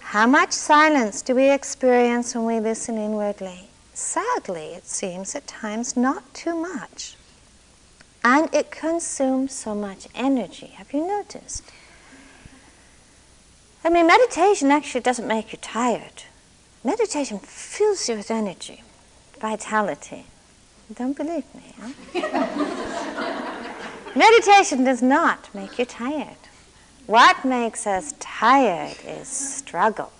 How 0.00 0.26
much 0.26 0.52
silence 0.52 1.22
do 1.22 1.34
we 1.34 1.50
experience 1.50 2.34
when 2.34 2.44
we 2.44 2.60
listen 2.60 2.98
inwardly? 2.98 3.70
Sadly, 3.94 4.74
it 4.74 4.86
seems 4.86 5.34
at 5.34 5.46
times 5.46 5.96
not 5.96 6.34
too 6.34 6.54
much. 6.54 7.16
And 8.22 8.54
it 8.54 8.70
consumes 8.70 9.52
so 9.52 9.74
much 9.74 10.08
energy. 10.14 10.68
Have 10.76 10.92
you 10.92 11.06
noticed? 11.06 11.64
I 13.82 13.88
mean, 13.88 14.06
meditation 14.06 14.70
actually 14.70 15.00
doesn't 15.00 15.26
make 15.26 15.52
you 15.52 15.58
tired. 15.62 16.24
Meditation 16.84 17.38
fills 17.38 18.08
you 18.08 18.16
with 18.16 18.30
energy, 18.30 18.82
vitality. 19.40 20.26
Don't 20.92 21.16
believe 21.16 21.44
me, 21.54 21.74
huh? 21.80 21.92
Meditation 24.16 24.84
does 24.84 25.00
not 25.00 25.48
make 25.54 25.78
you 25.78 25.84
tired. 25.84 26.36
What 27.06 27.44
makes 27.44 27.86
us 27.86 28.14
tired 28.18 28.96
is 29.06 29.28
struggle, 29.28 30.12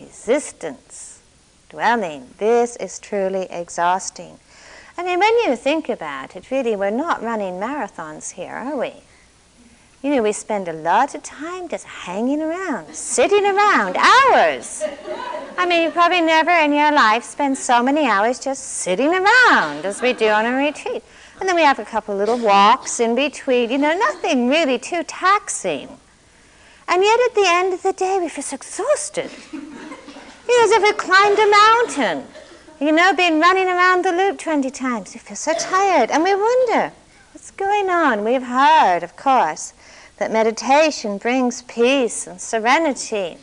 resistance, 0.00 1.20
dwelling. 1.68 2.28
This 2.38 2.76
is 2.76 3.00
truly 3.00 3.46
exhausting. 3.50 4.38
I 4.96 5.02
mean, 5.02 5.18
when 5.18 5.36
you 5.38 5.56
think 5.56 5.88
about 5.88 6.36
it, 6.36 6.50
really, 6.50 6.76
we're 6.76 6.90
not 6.90 7.22
running 7.22 7.54
marathons 7.54 8.32
here, 8.32 8.54
are 8.54 8.76
we? 8.76 8.92
You 10.02 10.10
know, 10.10 10.22
we 10.24 10.32
spend 10.32 10.66
a 10.66 10.72
lot 10.72 11.14
of 11.14 11.22
time 11.22 11.68
just 11.68 11.84
hanging 11.84 12.42
around, 12.42 12.92
sitting 12.92 13.44
around, 13.44 13.96
hours. 13.96 14.82
I 15.56 15.64
mean, 15.64 15.84
you 15.84 15.90
probably 15.92 16.20
never 16.20 16.50
in 16.50 16.72
your 16.72 16.90
life 16.90 17.22
spend 17.22 17.56
so 17.56 17.84
many 17.84 18.04
hours 18.04 18.40
just 18.40 18.64
sitting 18.64 19.10
around 19.10 19.84
as 19.84 20.02
we 20.02 20.12
do 20.12 20.26
on 20.26 20.44
a 20.44 20.56
retreat. 20.56 21.04
And 21.38 21.48
then 21.48 21.54
we 21.54 21.62
have 21.62 21.78
a 21.78 21.84
couple 21.84 22.16
little 22.16 22.36
walks 22.36 22.98
in 22.98 23.14
between, 23.14 23.70
you 23.70 23.78
know, 23.78 23.96
nothing 23.96 24.48
really 24.48 24.76
too 24.76 25.04
taxing. 25.04 25.88
And 26.88 27.04
yet 27.04 27.20
at 27.26 27.34
the 27.36 27.46
end 27.46 27.72
of 27.72 27.82
the 27.84 27.92
day, 27.92 28.18
we 28.20 28.28
feel 28.28 28.42
so 28.42 28.56
exhausted. 28.56 29.30
You 29.52 29.60
know, 29.60 30.64
as 30.64 30.72
if 30.72 30.82
we 30.82 30.92
climbed 30.94 31.38
a 31.38 31.48
mountain. 31.48 32.26
You 32.80 32.90
know, 32.90 33.14
been 33.14 33.38
running 33.38 33.68
around 33.68 34.04
the 34.04 34.10
loop 34.10 34.40
20 34.40 34.68
times. 34.72 35.14
We 35.14 35.20
feel 35.20 35.36
so 35.36 35.54
tired. 35.54 36.10
And 36.10 36.24
we 36.24 36.34
wonder, 36.34 36.92
what's 37.32 37.52
going 37.52 37.88
on? 37.88 38.24
We've 38.24 38.42
heard, 38.42 39.04
of 39.04 39.14
course, 39.16 39.74
that 40.22 40.30
meditation 40.30 41.18
brings 41.18 41.62
peace 41.62 42.28
and 42.28 42.40
serenity, 42.40 43.36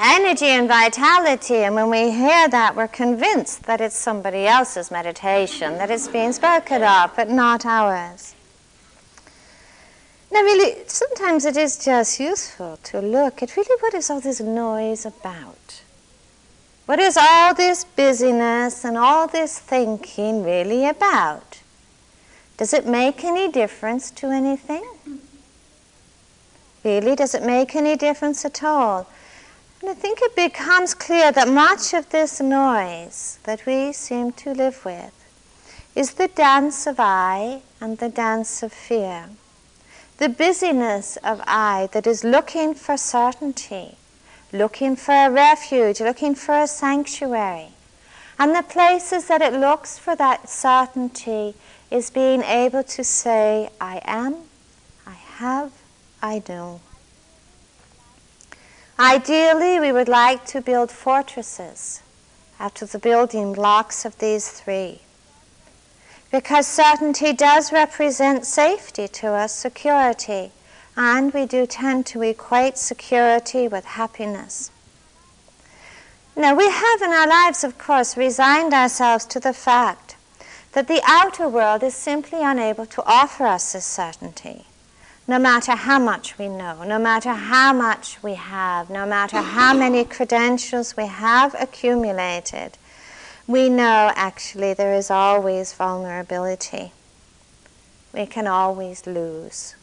energy 0.00 0.46
and 0.46 0.66
vitality. 0.66 1.56
And 1.56 1.74
when 1.74 1.90
we 1.90 2.10
hear 2.10 2.48
that, 2.48 2.74
we're 2.74 2.88
convinced 2.88 3.64
that 3.64 3.82
it's 3.82 3.94
somebody 3.94 4.46
else's 4.46 4.90
meditation, 4.90 5.76
that 5.76 5.90
it's 5.90 6.08
being 6.08 6.32
spoken 6.32 6.82
of, 6.82 7.14
but 7.14 7.28
not 7.28 7.66
ours. 7.66 8.34
Now, 10.32 10.40
really, 10.40 10.84
sometimes 10.86 11.44
it 11.44 11.58
is 11.58 11.84
just 11.84 12.18
useful 12.18 12.78
to 12.84 13.02
look 13.02 13.42
at 13.42 13.58
really 13.58 13.76
what 13.80 13.92
is 13.92 14.08
all 14.08 14.22
this 14.22 14.40
noise 14.40 15.04
about? 15.04 15.82
What 16.86 16.98
is 16.98 17.18
all 17.18 17.52
this 17.52 17.84
busyness 17.84 18.86
and 18.86 18.96
all 18.96 19.26
this 19.26 19.58
thinking 19.58 20.42
really 20.42 20.88
about? 20.88 21.60
Does 22.56 22.72
it 22.72 22.86
make 22.86 23.22
any 23.22 23.52
difference 23.52 24.10
to 24.12 24.28
anything? 24.28 25.20
Really, 26.86 27.16
does 27.16 27.34
it 27.34 27.42
make 27.42 27.74
any 27.74 27.96
difference 27.96 28.44
at 28.44 28.62
all? 28.62 29.08
And 29.80 29.90
I 29.90 29.94
think 29.94 30.20
it 30.22 30.36
becomes 30.36 30.94
clear 30.94 31.32
that 31.32 31.48
much 31.48 31.92
of 31.92 32.10
this 32.10 32.40
noise 32.40 33.40
that 33.42 33.66
we 33.66 33.92
seem 33.92 34.30
to 34.34 34.52
live 34.52 34.84
with 34.84 35.12
is 35.96 36.12
the 36.12 36.28
dance 36.28 36.86
of 36.86 37.00
I 37.00 37.62
and 37.80 37.98
the 37.98 38.08
dance 38.08 38.62
of 38.62 38.72
fear. 38.72 39.30
The 40.18 40.28
busyness 40.28 41.16
of 41.24 41.42
I 41.48 41.88
that 41.90 42.06
is 42.06 42.22
looking 42.22 42.72
for 42.72 42.96
certainty, 42.96 43.96
looking 44.52 44.94
for 44.94 45.12
a 45.12 45.28
refuge, 45.28 45.98
looking 46.00 46.36
for 46.36 46.56
a 46.56 46.68
sanctuary. 46.68 47.70
And 48.38 48.54
the 48.54 48.62
places 48.62 49.26
that 49.26 49.42
it 49.42 49.54
looks 49.54 49.98
for 49.98 50.14
that 50.14 50.48
certainty 50.48 51.56
is 51.90 52.10
being 52.10 52.42
able 52.42 52.84
to 52.84 53.02
say, 53.02 53.70
I 53.80 54.00
am, 54.04 54.36
I 55.04 55.14
have, 55.14 55.72
I. 56.26 56.42
Ideally, 58.98 59.78
we 59.78 59.92
would 59.92 60.08
like 60.08 60.44
to 60.46 60.60
build 60.60 60.90
fortresses 60.90 62.02
after 62.58 62.84
the 62.84 62.98
building 62.98 63.52
blocks 63.52 64.04
of 64.04 64.18
these 64.18 64.48
three. 64.48 65.02
Because 66.32 66.66
certainty 66.66 67.32
does 67.32 67.72
represent 67.72 68.44
safety 68.44 69.06
to 69.06 69.28
us, 69.28 69.54
security, 69.54 70.50
and 70.96 71.32
we 71.32 71.46
do 71.46 71.64
tend 71.64 72.06
to 72.06 72.22
equate 72.22 72.76
security 72.76 73.68
with 73.68 73.84
happiness. 73.84 74.72
Now, 76.34 76.56
we 76.56 76.68
have 76.68 77.02
in 77.02 77.10
our 77.10 77.28
lives, 77.28 77.62
of 77.62 77.78
course, 77.78 78.16
resigned 78.16 78.74
ourselves 78.74 79.26
to 79.26 79.38
the 79.38 79.52
fact 79.52 80.16
that 80.72 80.88
the 80.88 81.02
outer 81.06 81.48
world 81.48 81.84
is 81.84 81.94
simply 81.94 82.42
unable 82.42 82.86
to 82.86 83.04
offer 83.06 83.46
us 83.46 83.72
this 83.72 83.86
certainty 83.86 84.66
no 85.28 85.38
matter 85.38 85.72
how 85.72 85.98
much 85.98 86.38
we 86.38 86.48
know, 86.48 86.84
no 86.84 86.98
matter 86.98 87.32
how 87.32 87.72
much 87.72 88.22
we 88.22 88.34
have, 88.34 88.88
no 88.88 89.04
matter 89.04 89.38
how 89.38 89.74
many 89.74 90.04
credentials 90.04 90.96
we 90.96 91.06
have 91.06 91.54
accumulated, 91.58 92.78
we 93.46 93.68
know 93.68 94.12
actually 94.14 94.74
there 94.74 94.94
is 94.94 95.10
always 95.10 95.72
vulnerability. 95.72 96.92
We 98.12 98.26
can 98.26 98.46
always 98.46 99.06
lose 99.06 99.74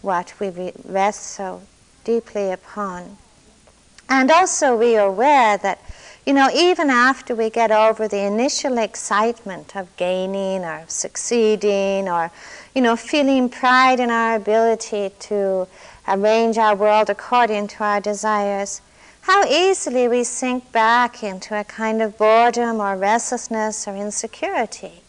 what 0.00 0.32
we 0.38 0.72
rest 0.84 1.22
so 1.22 1.62
deeply 2.04 2.50
upon. 2.50 3.16
And 4.08 4.30
also, 4.30 4.76
we 4.76 4.96
are 4.96 5.06
aware 5.06 5.58
that, 5.58 5.80
you 6.24 6.32
know, 6.32 6.48
even 6.54 6.88
after 6.88 7.34
we 7.34 7.50
get 7.50 7.70
over 7.70 8.08
the 8.08 8.24
initial 8.24 8.78
excitement 8.78 9.76
of 9.76 9.94
gaining 9.96 10.64
or 10.64 10.84
succeeding 10.88 12.08
or 12.08 12.30
you 12.78 12.82
know, 12.82 12.94
feeling 12.94 13.48
pride 13.48 13.98
in 13.98 14.08
our 14.08 14.36
ability 14.36 15.10
to 15.18 15.66
arrange 16.06 16.56
our 16.56 16.76
world 16.76 17.10
according 17.10 17.66
to 17.66 17.82
our 17.82 18.00
desires, 18.00 18.80
how 19.22 19.44
easily 19.46 20.06
we 20.06 20.22
sink 20.22 20.70
back 20.70 21.24
into 21.24 21.58
a 21.58 21.64
kind 21.64 22.00
of 22.00 22.16
boredom 22.16 22.78
or 22.80 22.96
restlessness 22.96 23.88
or 23.88 23.96
insecurity. 23.96 25.02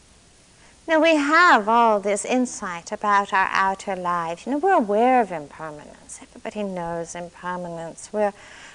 Now 0.88 1.00
we 1.00 1.16
have 1.16 1.70
all 1.70 2.00
this 2.00 2.26
insight 2.26 2.92
about 2.92 3.32
our 3.34 3.50
outer 3.52 3.96
life. 3.96 4.48
You 4.48 4.54
know, 4.54 4.58
we're 4.58 4.74
aware 4.74 5.22
of 5.22 5.32
impermanence. 5.32 6.22
Everybody 6.24 6.64
knows 6.64 7.14
impermanence. 7.14 8.10
We're 8.12 8.34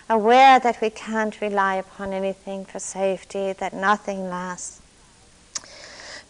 aware 0.08 0.60
that 0.60 0.80
we 0.80 0.90
can't 0.90 1.40
rely 1.40 1.74
upon 1.74 2.12
anything 2.12 2.64
for 2.64 2.78
safety, 2.78 3.54
that 3.54 3.72
nothing 3.72 4.30
lasts. 4.30 4.82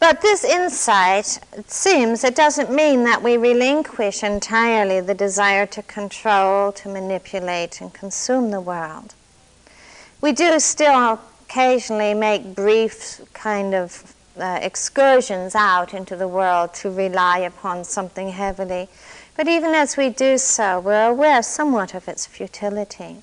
But 0.00 0.20
this 0.20 0.44
insight, 0.44 1.38
it 1.52 1.70
seems, 1.70 2.24
it 2.24 2.34
doesn't 2.34 2.70
mean 2.70 3.04
that 3.04 3.22
we 3.22 3.36
relinquish 3.36 4.22
entirely 4.22 5.00
the 5.00 5.14
desire 5.14 5.66
to 5.66 5.82
control, 5.82 6.72
to 6.72 6.88
manipulate, 6.88 7.80
and 7.80 7.92
consume 7.92 8.50
the 8.50 8.60
world. 8.60 9.14
We 10.20 10.32
do 10.32 10.58
still 10.58 11.20
occasionally 11.48 12.14
make 12.14 12.54
brief 12.54 13.20
kind 13.32 13.74
of 13.74 14.14
uh, 14.38 14.58
excursions 14.60 15.54
out 15.54 15.94
into 15.94 16.16
the 16.16 16.28
world 16.28 16.74
to 16.74 16.90
rely 16.90 17.38
upon 17.38 17.84
something 17.84 18.30
heavily. 18.30 18.88
But 19.36 19.48
even 19.48 19.74
as 19.74 19.96
we 19.96 20.10
do 20.10 20.38
so, 20.38 20.80
we're 20.80 21.08
aware 21.08 21.42
somewhat 21.42 21.94
of 21.94 22.08
its 22.08 22.26
futility. 22.26 23.22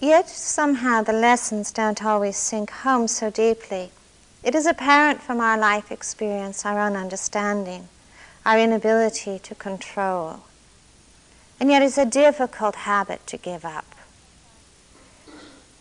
Yet 0.00 0.28
somehow 0.28 1.02
the 1.02 1.12
lessons 1.12 1.70
don't 1.70 2.04
always 2.04 2.36
sink 2.36 2.70
home 2.70 3.08
so 3.08 3.30
deeply. 3.30 3.90
It 4.42 4.54
is 4.54 4.66
apparent 4.66 5.22
from 5.22 5.40
our 5.40 5.56
life 5.56 5.90
experience, 5.90 6.66
our 6.66 6.78
own 6.78 6.96
understanding, 6.96 7.88
our 8.44 8.58
inability 8.58 9.38
to 9.38 9.54
control. 9.54 10.40
And 11.58 11.70
yet 11.70 11.82
it's 11.82 11.96
a 11.96 12.04
difficult 12.04 12.74
habit 12.74 13.26
to 13.28 13.36
give 13.38 13.64
up. 13.64 13.86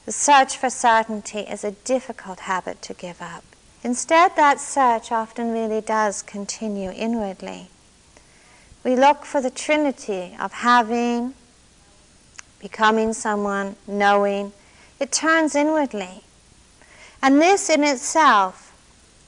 The 0.06 0.12
search 0.12 0.58
for 0.58 0.70
certainty 0.70 1.40
is 1.40 1.64
a 1.64 1.72
difficult 1.72 2.42
habit 2.42 2.82
to 2.84 2.94
give 2.94 3.22
up. 3.22 3.44
Instead, 3.84 4.36
that 4.36 4.60
search 4.60 5.12
often 5.12 5.52
really 5.52 5.82
does 5.82 6.22
continue 6.22 6.92
inwardly. 6.92 7.70
We 8.84 8.96
look 8.96 9.26
for 9.26 9.42
the 9.42 9.50
trinity 9.50 10.36
of 10.40 10.54
having, 10.54 11.34
becoming 12.64 13.12
someone, 13.12 13.76
knowing, 13.86 14.54
it 14.98 15.12
turns 15.12 15.54
inwardly. 15.54 16.24
And 17.22 17.42
this 17.42 17.70
in 17.70 17.84
itself 17.84 18.74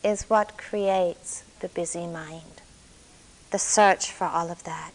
is 0.05 0.29
what 0.29 0.57
creates 0.57 1.43
the 1.59 1.67
busy 1.67 2.07
mind, 2.07 2.61
the 3.51 3.59
search 3.59 4.09
for 4.09 4.25
all 4.25 4.49
of 4.49 4.63
that. 4.63 4.93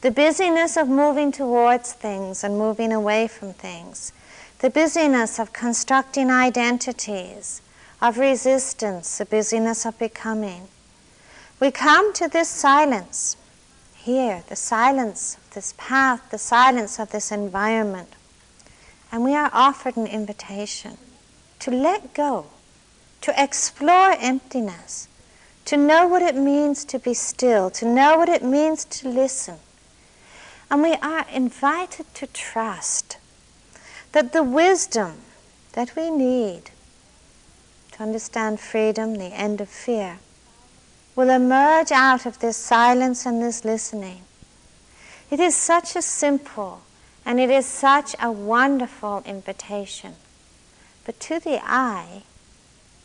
The 0.00 0.10
busyness 0.10 0.76
of 0.76 0.88
moving 0.88 1.30
towards 1.30 1.92
things 1.92 2.42
and 2.42 2.58
moving 2.58 2.92
away 2.92 3.28
from 3.28 3.52
things, 3.52 4.12
the 4.58 4.68
busyness 4.70 5.38
of 5.38 5.52
constructing 5.52 6.32
identities, 6.32 7.62
of 8.02 8.18
resistance, 8.18 9.18
the 9.18 9.24
busyness 9.24 9.86
of 9.86 9.96
becoming. 10.00 10.66
We 11.60 11.70
come 11.70 12.12
to 12.14 12.26
this 12.26 12.48
silence 12.48 13.36
here, 14.06 14.44
the 14.48 14.54
silence 14.54 15.36
of 15.36 15.50
this 15.54 15.74
path, 15.76 16.30
the 16.30 16.38
silence 16.38 17.00
of 17.00 17.10
this 17.10 17.32
environment. 17.32 18.08
And 19.10 19.24
we 19.24 19.34
are 19.34 19.50
offered 19.52 19.96
an 19.96 20.06
invitation 20.06 20.96
to 21.58 21.72
let 21.72 22.14
go, 22.14 22.46
to 23.22 23.34
explore 23.36 24.14
emptiness, 24.20 25.08
to 25.64 25.76
know 25.76 26.06
what 26.06 26.22
it 26.22 26.36
means 26.36 26.84
to 26.84 27.00
be 27.00 27.14
still, 27.14 27.68
to 27.70 27.84
know 27.84 28.16
what 28.16 28.28
it 28.28 28.44
means 28.44 28.84
to 28.84 29.08
listen. 29.08 29.56
And 30.70 30.82
we 30.82 30.94
are 30.94 31.26
invited 31.32 32.06
to 32.14 32.28
trust 32.28 33.18
that 34.12 34.32
the 34.32 34.44
wisdom 34.44 35.18
that 35.72 35.96
we 35.96 36.10
need 36.10 36.70
to 37.92 38.04
understand 38.04 38.60
freedom, 38.60 39.16
the 39.16 39.34
end 39.34 39.60
of 39.60 39.68
fear, 39.68 40.20
will 41.16 41.30
emerge 41.30 41.90
out 41.90 42.26
of 42.26 42.38
this 42.38 42.56
silence 42.56 43.26
and 43.26 43.42
this 43.42 43.64
listening. 43.64 44.22
It 45.30 45.40
is 45.40 45.56
such 45.56 45.96
a 45.96 46.02
simple 46.02 46.82
and 47.24 47.40
it 47.40 47.50
is 47.50 47.66
such 47.66 48.14
a 48.20 48.30
wonderful 48.30 49.24
invitation 49.26 50.14
but 51.06 51.20
to 51.20 51.38
the 51.38 51.60
I, 51.64 52.24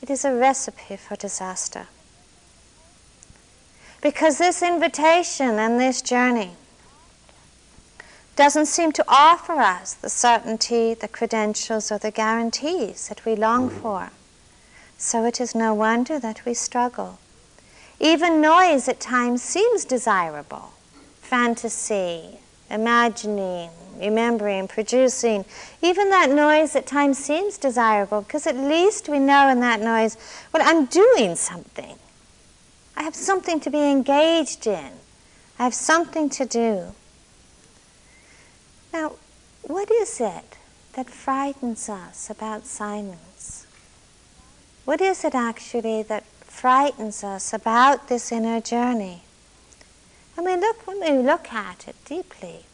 it 0.02 0.10
is 0.10 0.26
a 0.26 0.34
recipe 0.34 0.98
for 0.98 1.16
disaster. 1.16 1.86
Because 4.02 4.40
this 4.40 4.64
invitation 4.64 5.60
and 5.60 5.80
this 5.80 6.02
journey 6.02 6.54
doesn't 8.36 8.66
seem 8.66 8.92
to 8.94 9.06
offer 9.08 9.54
us 9.54 9.94
the 9.94 10.10
certainty, 10.10 10.96
the 10.96 11.08
credentials, 11.08 11.92
or 11.92 12.00
the 12.00 12.10
guarantees 12.10 13.10
that 13.10 13.24
we 13.24 13.36
long 13.36 13.70
for. 13.70 14.10
So 14.98 15.24
it 15.26 15.40
is 15.40 15.54
no 15.54 15.76
wonder 15.76 16.18
that 16.18 16.44
we 16.44 16.56
struggle. 16.56 17.20
Even 18.02 18.42
noise 18.42 18.88
at 18.88 19.00
times 19.00 19.44
seems 19.44 19.86
desirable. 19.86 20.72
Fantasy, 21.22 22.40
imagining, 22.68 23.70
remembering, 24.00 24.68
producing, 24.68 25.46
even 25.84 26.10
that 26.10 26.32
noise 26.32 26.76
at 26.76 26.88
times 26.88 27.20
seems 27.20 27.60
desirable 27.60 28.22
because 28.22 28.48
at 28.48 28.58
least 28.58 29.08
we 29.08 29.20
know 29.20 29.48
in 29.50 29.60
that 29.60 29.82
noise, 29.82 30.18
well, 30.52 30.64
I'm 30.66 30.86
doing 30.86 31.36
something. 31.36 31.96
I 32.98 33.04
have 33.04 33.14
something 33.14 33.60
to 33.60 33.70
be 33.70 33.92
engaged 33.92 34.66
in. 34.66 34.94
I 35.60 35.64
have 35.64 35.76
something 35.76 36.28
to 36.32 36.46
do. 36.46 36.88
Now, 38.92 39.14
what 39.62 39.92
is 39.92 40.20
it 40.20 40.58
that 40.94 41.08
frightens 41.08 41.88
us 41.88 42.32
about 42.32 42.66
silence? 42.66 43.68
What 44.86 45.02
is 45.02 45.24
it 45.24 45.36
actually 45.36 46.02
that 46.04 46.24
frightens 46.62 47.24
us 47.24 47.54
about 47.54 48.08
this 48.08 48.32
inner 48.32 48.62
journey? 48.62 49.24
I 50.38 50.44
mean, 50.44 50.60
look, 50.60 50.86
when 50.86 51.00
we 51.00 51.24
look 51.24 51.52
at 51.52 51.88
it 51.88 51.96
deeply, 52.06 52.66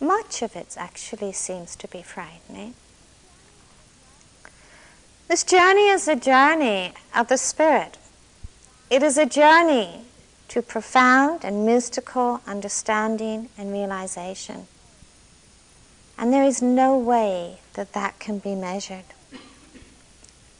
much 0.00 0.40
of 0.40 0.56
it 0.56 0.76
actually 0.78 1.32
seems 1.32 1.76
to 1.76 1.88
be 1.88 2.00
frightening. 2.00 2.72
This 5.28 5.44
journey 5.44 5.88
is 5.88 6.08
a 6.08 6.16
journey 6.16 6.94
of 7.14 7.28
the 7.28 7.36
spirit. 7.36 7.98
It 8.88 9.02
is 9.02 9.18
a 9.18 9.26
journey 9.26 10.06
to 10.48 10.62
profound 10.62 11.44
and 11.44 11.66
mystical 11.66 12.40
understanding 12.46 13.50
and 13.58 13.70
realization. 13.70 14.68
And 16.16 16.32
there 16.32 16.44
is 16.44 16.62
no 16.62 16.96
way 16.96 17.58
that 17.74 17.92
that 17.92 18.18
can 18.18 18.38
be 18.38 18.54
measured. 18.54 19.04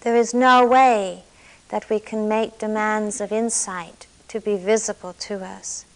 There 0.02 0.16
is 0.16 0.34
no 0.34 0.66
way 0.66 1.24
that 1.72 1.88
we 1.88 1.98
can 1.98 2.28
make 2.28 2.58
demands 2.58 3.18
of 3.18 3.32
insight 3.32 4.06
to 4.28 4.38
be 4.38 4.56
visible 4.58 5.14
to 5.14 5.42
us. 5.42 5.86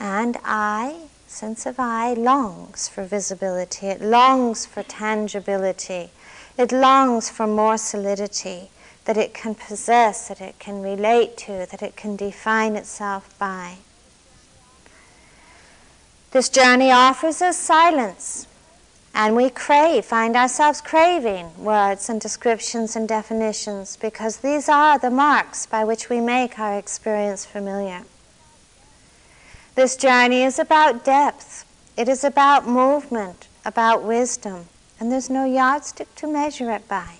And 0.00 0.38
I, 0.42 1.08
sense 1.26 1.66
of 1.66 1.78
I, 1.78 2.14
longs 2.14 2.88
for 2.88 3.04
visibility. 3.04 3.88
It 3.88 4.00
longs 4.00 4.64
for 4.64 4.82
tangibility. 4.82 6.08
It 6.56 6.72
longs 6.72 7.28
for 7.28 7.46
more 7.46 7.76
solidity 7.76 8.70
that 9.04 9.18
it 9.18 9.34
can 9.34 9.54
possess, 9.54 10.28
that 10.28 10.40
it 10.40 10.58
can 10.58 10.80
relate 10.80 11.36
to, 11.36 11.66
that 11.70 11.82
it 11.82 11.94
can 11.94 12.16
define 12.16 12.76
itself 12.76 13.38
by. 13.38 13.76
This 16.30 16.48
journey 16.48 16.90
offers 16.90 17.42
us 17.42 17.58
silence, 17.58 18.46
and 19.16 19.34
we 19.34 19.48
crave, 19.48 20.04
find 20.04 20.36
ourselves 20.36 20.82
craving 20.82 21.50
words 21.64 22.10
and 22.10 22.20
descriptions 22.20 22.94
and 22.94 23.08
definitions 23.08 23.96
because 23.96 24.36
these 24.36 24.68
are 24.68 24.98
the 24.98 25.10
marks 25.10 25.64
by 25.64 25.82
which 25.82 26.10
we 26.10 26.20
make 26.20 26.58
our 26.58 26.78
experience 26.78 27.46
familiar. 27.46 28.02
This 29.74 29.96
journey 29.96 30.42
is 30.42 30.58
about 30.58 31.02
depth, 31.02 31.64
it 31.96 32.10
is 32.10 32.24
about 32.24 32.68
movement, 32.68 33.48
about 33.64 34.02
wisdom, 34.02 34.66
and 35.00 35.10
there's 35.10 35.30
no 35.30 35.46
yardstick 35.46 36.14
to 36.16 36.26
measure 36.26 36.70
it 36.70 36.86
by. 36.86 37.14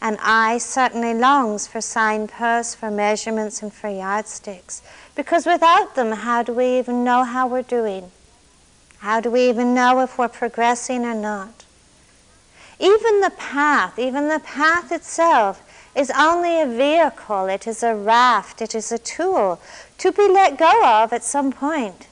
And 0.00 0.16
I 0.22 0.56
certainly 0.56 1.12
longs 1.12 1.66
for 1.66 1.82
signposts, 1.82 2.74
for 2.74 2.90
measurements, 2.90 3.62
and 3.62 3.72
for 3.72 3.90
yardsticks, 3.90 4.82
because 5.14 5.44
without 5.44 5.94
them, 5.94 6.12
how 6.12 6.42
do 6.42 6.54
we 6.54 6.78
even 6.78 7.04
know 7.04 7.22
how 7.22 7.46
we're 7.46 7.60
doing? 7.60 8.10
How 9.02 9.18
do 9.18 9.32
we 9.32 9.48
even 9.48 9.74
know 9.74 9.98
if 9.98 10.16
we're 10.16 10.28
progressing 10.28 11.04
or 11.04 11.14
not? 11.14 11.64
Even 12.78 13.20
the 13.20 13.32
path, 13.36 13.98
even 13.98 14.28
the 14.28 14.38
path 14.38 14.92
itself, 14.92 15.60
is 15.96 16.12
only 16.16 16.60
a 16.60 16.66
vehicle, 16.66 17.46
it 17.46 17.66
is 17.66 17.82
a 17.82 17.96
raft, 17.96 18.62
it 18.62 18.76
is 18.76 18.92
a 18.92 18.98
tool 18.98 19.60
to 19.98 20.12
be 20.12 20.28
let 20.28 20.56
go 20.56 20.84
of 20.84 21.12
at 21.12 21.24
some 21.24 21.50
point, 21.50 22.06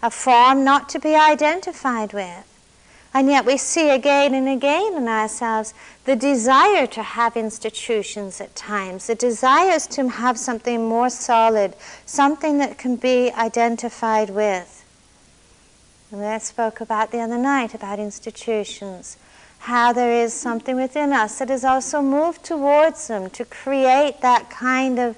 a 0.00 0.08
form 0.08 0.62
not 0.62 0.88
to 0.90 1.00
be 1.00 1.16
identified 1.16 2.12
with. 2.12 2.44
And 3.12 3.26
yet 3.28 3.44
we 3.44 3.56
see 3.56 3.90
again 3.90 4.32
and 4.32 4.48
again 4.48 4.94
in 4.94 5.08
ourselves 5.08 5.74
the 6.04 6.14
desire 6.14 6.86
to 6.86 7.02
have 7.02 7.36
institutions 7.36 8.40
at 8.40 8.54
times, 8.54 9.08
the 9.08 9.16
desires 9.16 9.88
to 9.88 10.10
have 10.10 10.38
something 10.38 10.88
more 10.88 11.10
solid, 11.10 11.74
something 12.04 12.58
that 12.58 12.78
can 12.78 12.94
be 12.94 13.32
identified 13.32 14.30
with. 14.30 14.75
And 16.12 16.24
I 16.24 16.38
spoke 16.38 16.80
about 16.80 17.10
the 17.10 17.18
other 17.18 17.38
night 17.38 17.74
about 17.74 17.98
institutions, 17.98 19.16
how 19.58 19.92
there 19.92 20.12
is 20.12 20.32
something 20.32 20.76
within 20.76 21.12
us 21.12 21.38
that 21.40 21.50
is 21.50 21.64
also 21.64 22.00
moved 22.00 22.44
towards 22.44 23.08
them 23.08 23.28
to 23.30 23.44
create 23.44 24.20
that 24.20 24.48
kind 24.48 25.00
of 25.00 25.16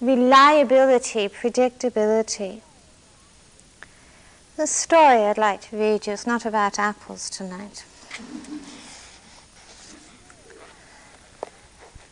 reliability, 0.00 1.28
predictability. 1.28 2.60
The 4.56 4.66
story 4.66 5.22
I'd 5.22 5.38
like 5.38 5.62
to 5.70 5.78
read 5.78 6.06
you 6.06 6.12
is 6.12 6.26
not 6.26 6.44
about 6.44 6.78
apples 6.78 7.30
tonight. 7.30 7.86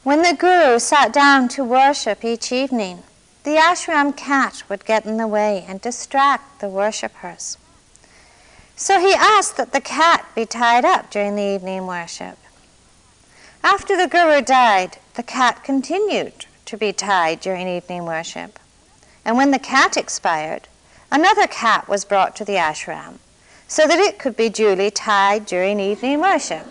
When 0.03 0.23
the 0.23 0.35
Guru 0.35 0.79
sat 0.79 1.13
down 1.13 1.49
to 1.49 1.63
worship 1.63 2.25
each 2.25 2.51
evening, 2.51 3.03
the 3.45 3.57
ashram 3.57 4.17
cat 4.17 4.63
would 4.71 4.87
get 4.87 5.05
in 5.05 5.19
the 5.19 5.29
way 5.29 5.67
and 5.69 5.83
distract 5.83 6.61
the 6.61 6.69
worshippers. 6.69 7.59
So 8.81 8.99
he 8.99 9.12
asked 9.12 9.59
that 9.59 9.75
the 9.75 9.81
cat 9.83 10.25
be 10.35 10.47
tied 10.47 10.87
up 10.87 11.11
during 11.11 11.37
the 11.37 11.43
evening 11.43 11.87
worship. 11.87 12.38
After 13.62 13.95
the 13.95 14.09
Guru 14.09 14.40
died, 14.40 14.97
the 15.16 15.23
cat 15.23 15.62
continued 15.62 16.47
to 16.64 16.79
be 16.79 16.90
tied 16.90 17.40
during 17.40 17.69
evening 17.69 18.07
worship. 18.07 18.59
And 19.23 19.37
when 19.37 19.51
the 19.51 19.59
cat 19.59 19.99
expired, 19.99 20.66
another 21.11 21.47
cat 21.47 21.90
was 21.90 22.07
brought 22.07 22.35
to 22.37 22.45
the 22.47 22.55
ashram 22.55 23.19
so 23.69 23.87
that 23.87 23.99
it 23.99 24.19
could 24.19 24.35
be 24.35 24.49
duly 24.49 24.90
tied 24.90 25.45
during 25.45 25.79
evening 25.79 26.23
worship. 26.23 26.66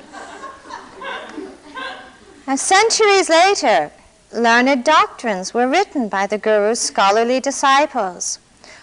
And 2.47 2.59
centuries 2.59 3.29
later, 3.29 3.91
learned 4.33 4.83
doctrines 4.83 5.53
were 5.53 5.67
written 5.67 6.09
by 6.09 6.25
the 6.25 6.39
Guru's 6.39 6.79
scholarly 6.79 7.39
disciples 7.39 8.39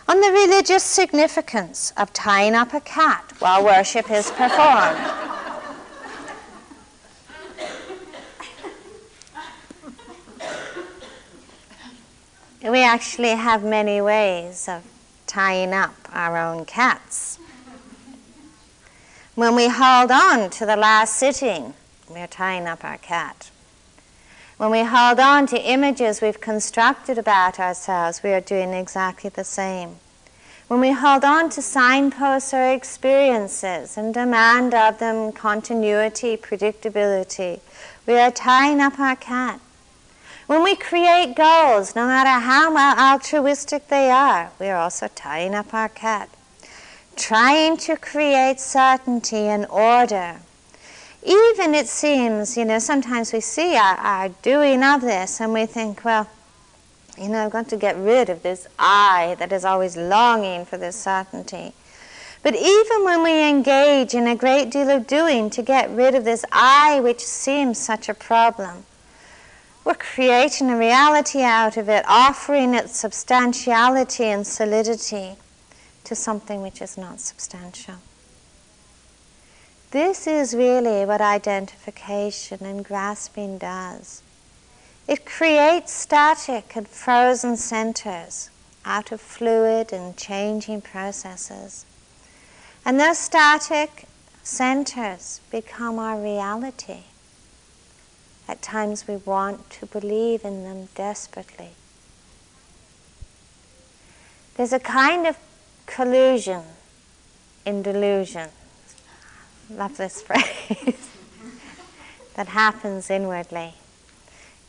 on 0.09 0.21
the 0.21 0.31
religious 0.31 0.85
significance 0.85 1.93
of 1.97 2.13
tying 2.13 2.55
up 2.55 2.73
a 2.73 2.81
cat 2.81 3.33
while 3.39 3.65
worship 3.65 4.11
is 4.11 4.31
performed. 4.31 4.99
we 12.71 12.83
actually 12.83 13.31
have 13.31 13.63
many 13.63 14.01
ways 14.01 14.69
of 14.69 14.83
tying 15.27 15.73
up 15.73 15.95
our 16.13 16.37
own 16.37 16.65
cats. 16.65 17.39
When 19.35 19.55
we 19.55 19.69
hold 19.69 20.11
on 20.11 20.51
to 20.51 20.67
the 20.67 20.77
last 20.77 21.15
sitting, 21.15 21.75
we're 22.09 22.27
tying 22.27 22.67
up 22.67 22.85
our 22.85 22.99
cat. 22.99 23.51
When 24.57 24.71
we 24.71 24.85
hold 24.85 25.21
on 25.21 25.47
to 25.49 25.61
images 25.61 26.23
we've 26.23 26.41
constructed 26.41 27.19
about 27.19 27.61
ourselves, 27.61 28.23
we 28.23 28.33
are 28.33 28.41
doing 28.41 28.73
exactly 28.73 29.29
the 29.29 29.45
same. 29.45 29.97
When 30.69 30.81
we 30.81 30.93
hold 30.93 31.25
on 31.25 31.51
to 31.51 31.61
signposts 31.61 32.55
or 32.55 32.73
experiences 32.73 33.99
and 33.99 34.15
demand 34.15 34.73
of 34.73 34.99
them 34.99 35.33
continuity, 35.33 36.39
predictability, 36.39 37.61
we 38.07 38.17
are 38.19 38.31
tying 38.31 38.81
up 38.81 38.99
our 38.99 39.17
cat. 39.17 39.61
When 40.47 40.65
we 40.65 40.75
create 40.75 41.37
goals, 41.37 41.95
no 41.95 42.07
matter 42.07 42.43
how 42.43 42.75
altruistic 43.13 43.89
they 43.89 44.11
are, 44.11 44.53
we 44.59 44.69
are 44.69 44.79
also 44.79 45.09
tying 45.09 45.55
up 45.55 45.75
our 45.75 45.91
cat. 45.91 46.31
Trying 47.15 47.77
to 47.79 47.97
create 47.99 48.59
certainty 48.59 49.49
and 49.49 49.67
order 49.67 50.37
even 51.27 51.75
it 51.75 51.89
seems, 51.89 52.57
you 52.57 52.65
know, 52.65 52.79
sometimes 52.79 53.33
we 53.33 53.41
see 53.41 53.75
our, 53.77 53.97
our 53.97 54.29
doing 54.43 54.83
of 54.85 55.01
this 55.01 55.41
and 55.41 55.53
we 55.53 55.67
think, 55.67 56.05
well, 56.05 56.29
you 57.19 57.29
know, 57.29 57.47
I've 57.47 57.53
got 57.53 57.69
to 57.71 57.77
get 57.77 57.97
rid 57.97 58.29
of 58.29 58.43
this 58.43 58.69
I 58.79 59.37
that 59.39 59.53
is 59.53 59.65
always 59.65 59.97
longing 59.97 60.65
for 60.65 60.77
this 60.77 60.97
certainty. 60.97 61.73
But 62.43 62.55
even 62.55 63.05
when 63.05 63.25
we 63.25 63.49
engage 63.49 64.15
in 64.15 64.29
a 64.29 64.37
great 64.37 64.71
deal 64.71 64.89
of 64.89 65.07
doing 65.07 65.51
to 65.51 65.63
get 65.63 65.91
rid 65.91 66.15
of 66.15 66.25
this 66.25 66.45
I 66.53 67.01
which 67.01 67.21
seems 67.21 67.79
such 67.79 68.09
a 68.09 68.15
problem, 68.15 68.85
we're 69.85 69.95
creating 69.95 70.71
a 70.71 70.79
reality 70.79 71.43
out 71.43 71.77
of 71.77 71.89
it, 71.89 72.05
offering 72.07 72.75
its 72.75 72.99
substantiality 72.99 74.25
and 74.25 74.47
solidity 74.47 75.37
to 76.05 76.15
something 76.15 76.63
which 76.63 76.81
is 76.81 76.97
not 76.97 77.21
substantial. 77.21 77.97
This 79.97 80.27
is 80.27 80.55
really 80.55 81.07
what 81.07 81.23
identification 81.23 82.67
and 82.67 82.85
grasping 82.85 83.57
does. 83.57 84.21
It 85.09 85.25
creates 85.25 85.91
static 85.91 86.77
and 86.77 86.87
frozen 86.87 87.57
centers 87.57 88.51
out 88.85 89.11
of 89.11 89.23
fluid 89.23 89.95
and 89.95 90.15
changing 90.15 90.83
processes. 90.83 91.87
And 92.85 93.01
those 93.01 93.17
static 93.17 94.05
centers 94.43 95.41
become 95.51 95.99
our 95.99 96.21
reality. 96.21 97.05
At 98.47 98.61
times 98.61 99.09
we 99.09 99.17
want 99.17 99.71
to 99.81 99.87
believe 99.87 100.45
in 100.45 100.65
them 100.65 100.91
desperately. 100.95 101.71
There's 104.59 104.75
a 104.75 104.79
kind 104.79 105.27
of 105.27 105.39
collusion 105.87 106.65
in 107.65 107.81
delusion. 107.81 108.51
Love 109.71 109.97
this 109.97 110.23
phrase. 110.23 111.11
that 112.35 112.49
happens 112.49 113.11
inwardly. 113.11 113.75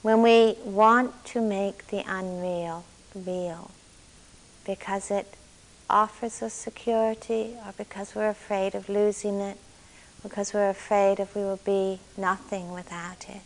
When 0.01 0.21
we 0.21 0.55
want 0.63 1.25
to 1.25 1.41
make 1.41 1.87
the 1.87 2.03
unreal 2.07 2.85
real 3.13 3.71
because 4.65 5.11
it 5.11 5.35
offers 5.89 6.41
us 6.41 6.53
security 6.53 7.55
or 7.65 7.73
because 7.77 8.15
we're 8.15 8.29
afraid 8.29 8.75
of 8.75 8.89
losing 8.89 9.39
it, 9.39 9.57
because 10.23 10.53
we're 10.53 10.69
afraid 10.69 11.19
if 11.19 11.35
we 11.35 11.41
will 11.41 11.59
be 11.63 11.99
nothing 12.17 12.71
without 12.71 13.29
it. 13.29 13.41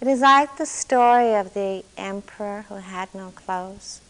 It 0.00 0.08
is 0.08 0.20
like 0.20 0.56
the 0.56 0.66
story 0.66 1.34
of 1.34 1.54
the 1.54 1.84
emperor 1.96 2.66
who 2.68 2.76
had 2.76 3.14
no 3.14 3.30
clothes. 3.30 4.00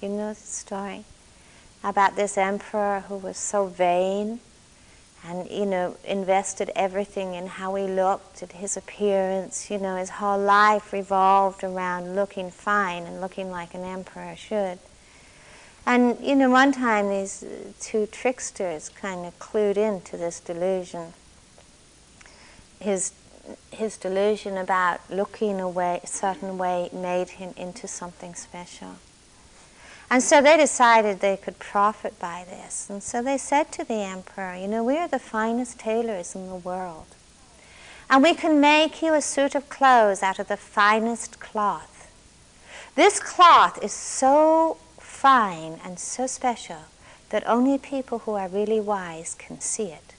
You 0.00 0.08
know 0.08 0.30
the 0.30 0.40
story 0.40 1.04
about 1.82 2.16
this 2.16 2.36
emperor 2.36 3.04
who 3.08 3.16
was 3.16 3.36
so 3.36 3.66
vain 3.66 4.40
and 5.24 5.50
you 5.50 5.66
know 5.66 5.96
invested 6.04 6.70
everything 6.74 7.34
in 7.34 7.46
how 7.46 7.74
he 7.74 7.86
looked 7.86 8.42
and 8.42 8.52
his 8.52 8.76
appearance 8.76 9.70
you 9.70 9.78
know 9.78 9.96
his 9.96 10.10
whole 10.10 10.38
life 10.38 10.92
revolved 10.92 11.62
around 11.62 12.14
looking 12.14 12.50
fine 12.50 13.04
and 13.04 13.20
looking 13.20 13.50
like 13.50 13.74
an 13.74 13.84
emperor 13.84 14.34
should 14.36 14.78
and 15.86 16.18
you 16.20 16.34
know 16.34 16.50
one 16.50 16.72
time 16.72 17.08
these 17.08 17.44
two 17.80 18.06
tricksters 18.06 18.88
kind 18.88 19.26
of 19.26 19.38
clued 19.38 19.76
into 19.76 20.16
this 20.16 20.40
delusion 20.40 21.12
his 22.80 23.12
his 23.70 23.96
delusion 23.96 24.56
about 24.56 25.00
looking 25.10 25.60
a 25.60 25.68
way, 25.68 26.00
a 26.02 26.06
certain 26.06 26.58
way 26.58 26.88
made 26.92 27.30
him 27.30 27.54
into 27.56 27.88
something 27.88 28.34
special. 28.34 28.96
And 30.10 30.22
so 30.22 30.42
they 30.42 30.56
decided 30.56 31.20
they 31.20 31.36
could 31.36 31.60
profit 31.60 32.18
by 32.18 32.44
this. 32.48 32.90
And 32.90 33.00
so 33.00 33.22
they 33.22 33.38
said 33.38 33.70
to 33.72 33.84
the 33.84 34.02
emperor, 34.02 34.56
You 34.56 34.66
know, 34.66 34.82
we 34.82 34.98
are 34.98 35.06
the 35.06 35.20
finest 35.20 35.78
tailors 35.78 36.34
in 36.34 36.48
the 36.48 36.56
world. 36.56 37.06
And 38.10 38.24
we 38.24 38.34
can 38.34 38.60
make 38.60 39.02
you 39.02 39.14
a 39.14 39.22
suit 39.22 39.54
of 39.54 39.68
clothes 39.68 40.20
out 40.20 40.40
of 40.40 40.48
the 40.48 40.56
finest 40.56 41.38
cloth. 41.38 42.10
This 42.96 43.20
cloth 43.20 43.82
is 43.84 43.92
so 43.92 44.78
fine 44.98 45.78
and 45.84 45.96
so 46.00 46.26
special 46.26 46.86
that 47.28 47.46
only 47.46 47.78
people 47.78 48.20
who 48.20 48.32
are 48.32 48.48
really 48.48 48.80
wise 48.80 49.36
can 49.36 49.60
see 49.60 49.92
it. 49.92 50.14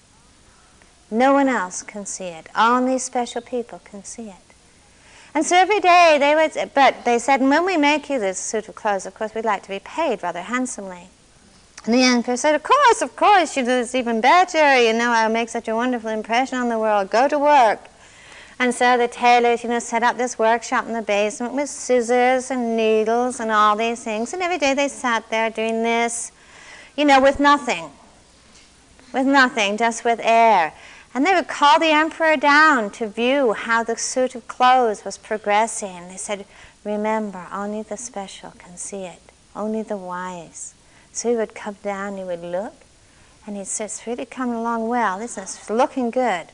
No 1.12 1.34
one 1.34 1.50
else 1.50 1.84
can 1.84 2.06
see 2.06 2.28
it. 2.28 2.48
Only 2.56 2.98
special 2.98 3.42
people 3.42 3.82
can 3.84 4.06
see 4.06 4.30
it. 4.30 4.51
And 5.34 5.46
so 5.46 5.56
every 5.56 5.80
day 5.80 6.18
they 6.20 6.36
would, 6.36 6.72
but 6.74 7.06
they 7.06 7.18
said, 7.18 7.42
when 7.42 7.66
we 7.66 7.78
make 7.78 8.10
you 8.10 8.20
this 8.20 8.38
suit 8.38 8.68
of 8.68 8.76
clothes, 8.76 9.06
of 9.06 9.14
course, 9.14 9.34
we'd 9.34 9.46
like 9.46 9.64
to 9.64 9.70
be 9.70 9.80
paid 9.80 10.24
rather 10.24 10.42
handsomely. 10.42 11.08
And 11.86 11.94
the 11.94 12.04
emperor 12.04 12.38
said, 12.38 12.54
of 12.54 12.64
course, 12.64 13.02
of 13.02 13.16
course, 13.16 13.56
you 13.58 13.64
do 13.64 13.68
this 13.68 13.96
even 13.96 14.22
better. 14.22 14.80
You 14.80 14.94
know, 14.94 15.12
I'll 15.12 15.32
make 15.32 15.50
such 15.50 15.68
a 15.68 15.76
wonderful 15.76 16.10
impression 16.10 16.58
on 16.58 16.70
the 16.70 16.78
world. 16.78 17.10
Go 17.10 17.28
to 17.28 17.40
work. 17.40 17.80
And 18.60 18.76
so 18.76 18.96
the 18.96 19.08
tailors, 19.08 19.64
you 19.64 19.70
know, 19.70 19.80
set 19.80 20.04
up 20.04 20.18
this 20.18 20.38
workshop 20.38 20.86
in 20.86 20.94
the 20.94 21.02
basement 21.02 21.56
with 21.56 21.68
scissors 21.68 22.52
and 22.52 22.78
needles 22.78 23.40
and 23.40 23.50
all 23.50 23.76
these 23.76 24.04
things. 24.04 24.34
And 24.34 24.44
every 24.44 24.60
day 24.60 24.76
they 24.76 24.88
sat 24.88 25.28
there 25.32 25.50
doing 25.50 25.82
this, 25.82 26.32
you 26.96 27.06
know, 27.06 27.20
with 27.20 27.40
nothing. 27.40 27.90
With 29.14 29.26
nothing, 29.26 29.78
just 29.78 30.06
with 30.06 30.20
air. 30.22 30.74
And 31.14 31.26
they 31.26 31.34
would 31.34 31.48
call 31.48 31.78
the 31.80 31.92
emperor 31.92 32.38
down 32.38 32.90
to 32.92 33.08
view 33.08 33.54
how 33.54 33.84
the 33.84 33.98
suit 33.98 34.34
of 34.34 34.48
clothes 34.48 35.04
was 35.04 35.18
progressing. 35.18 36.08
They 36.08 36.18
said, 36.18 36.46
Remember, 36.86 37.48
only 37.52 37.84
the 37.84 37.98
special 37.98 38.52
can 38.58 38.78
see 38.78 39.04
it, 39.04 39.22
only 39.56 39.84
the 39.84 39.98
wise. 39.98 40.74
So 41.12 41.30
he 41.30 41.36
would 41.36 41.54
come 41.54 41.76
down, 41.84 42.18
he 42.18 42.24
would 42.24 42.42
look, 42.42 42.74
and 43.46 43.58
he'd 43.58 43.68
say, 43.68 43.86
It's 43.86 44.08
really 44.08 44.26
coming 44.26 44.56
along 44.56 44.88
well. 44.88 45.20
This 45.20 45.38
is 45.38 45.70
looking 45.70 46.12
good. 46.12 46.48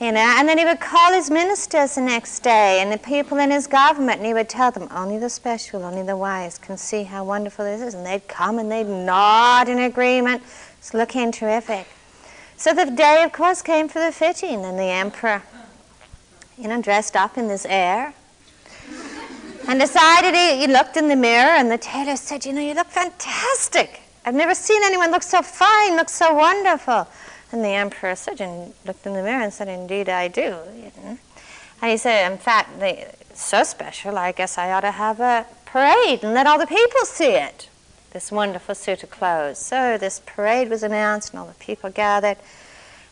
You 0.00 0.12
know, 0.12 0.34
and 0.38 0.48
then 0.48 0.58
he 0.58 0.64
would 0.64 0.80
call 0.80 1.12
his 1.12 1.30
ministers 1.30 1.94
the 1.94 2.00
next 2.00 2.40
day 2.40 2.80
and 2.80 2.90
the 2.90 2.98
people 2.98 3.38
in 3.38 3.50
his 3.50 3.66
government, 3.66 4.18
and 4.18 4.26
he 4.26 4.34
would 4.34 4.48
tell 4.48 4.70
them, 4.70 4.88
Only 4.90 5.18
the 5.18 5.28
special, 5.28 5.84
only 5.84 6.02
the 6.02 6.16
wise 6.16 6.56
can 6.56 6.78
see 6.78 7.02
how 7.02 7.22
wonderful 7.24 7.66
this 7.66 7.82
is. 7.82 7.92
And 7.92 8.06
they'd 8.06 8.26
come 8.28 8.58
and 8.58 8.72
they'd 8.72 8.86
nod 8.86 9.68
in 9.68 9.78
agreement. 9.78 10.42
It's 10.78 10.94
looking 10.94 11.30
terrific. 11.30 11.86
So 12.64 12.72
the 12.72 12.86
day, 12.86 13.22
of 13.22 13.30
course, 13.30 13.60
came 13.60 13.90
for 13.90 13.98
the 13.98 14.10
fitting, 14.10 14.64
and 14.64 14.78
the 14.78 14.84
emperor, 14.84 15.42
you 16.56 16.66
know, 16.66 16.80
dressed 16.80 17.14
up 17.14 17.36
in 17.36 17.46
this 17.46 17.66
air, 17.66 18.14
and 19.68 19.78
decided 19.78 20.34
he, 20.34 20.60
he 20.60 20.66
looked 20.66 20.96
in 20.96 21.08
the 21.08 21.14
mirror, 21.14 21.50
and 21.50 21.70
the 21.70 21.76
tailor 21.76 22.16
said, 22.16 22.46
You 22.46 22.54
know, 22.54 22.62
you 22.62 22.72
look 22.72 22.86
fantastic. 22.86 24.00
I've 24.24 24.34
never 24.34 24.54
seen 24.54 24.80
anyone 24.82 25.10
look 25.10 25.22
so 25.22 25.42
fine, 25.42 25.96
look 25.96 26.08
so 26.08 26.32
wonderful. 26.32 27.06
And 27.52 27.62
the 27.62 27.68
emperor 27.68 28.16
said, 28.16 28.40
and 28.40 28.72
looked 28.86 29.04
in 29.04 29.12
the 29.12 29.22
mirror 29.22 29.42
and 29.42 29.52
said, 29.52 29.68
Indeed, 29.68 30.08
I 30.08 30.28
do. 30.28 30.56
And 31.04 31.18
he 31.82 31.98
said, 31.98 32.32
In 32.32 32.38
fact, 32.38 32.80
they, 32.80 33.14
so 33.34 33.62
special, 33.62 34.16
I 34.16 34.32
guess 34.32 34.56
I 34.56 34.72
ought 34.72 34.88
to 34.88 34.92
have 34.92 35.20
a 35.20 35.44
parade 35.66 36.24
and 36.24 36.32
let 36.32 36.46
all 36.46 36.58
the 36.58 36.66
people 36.66 37.04
see 37.04 37.34
it 37.34 37.68
this 38.14 38.30
wonderful 38.30 38.76
suit 38.76 39.02
of 39.02 39.10
clothes. 39.10 39.58
So 39.58 39.98
this 39.98 40.22
parade 40.24 40.70
was 40.70 40.84
announced, 40.84 41.32
and 41.32 41.40
all 41.40 41.46
the 41.46 41.54
people 41.54 41.90
gathered. 41.90 42.36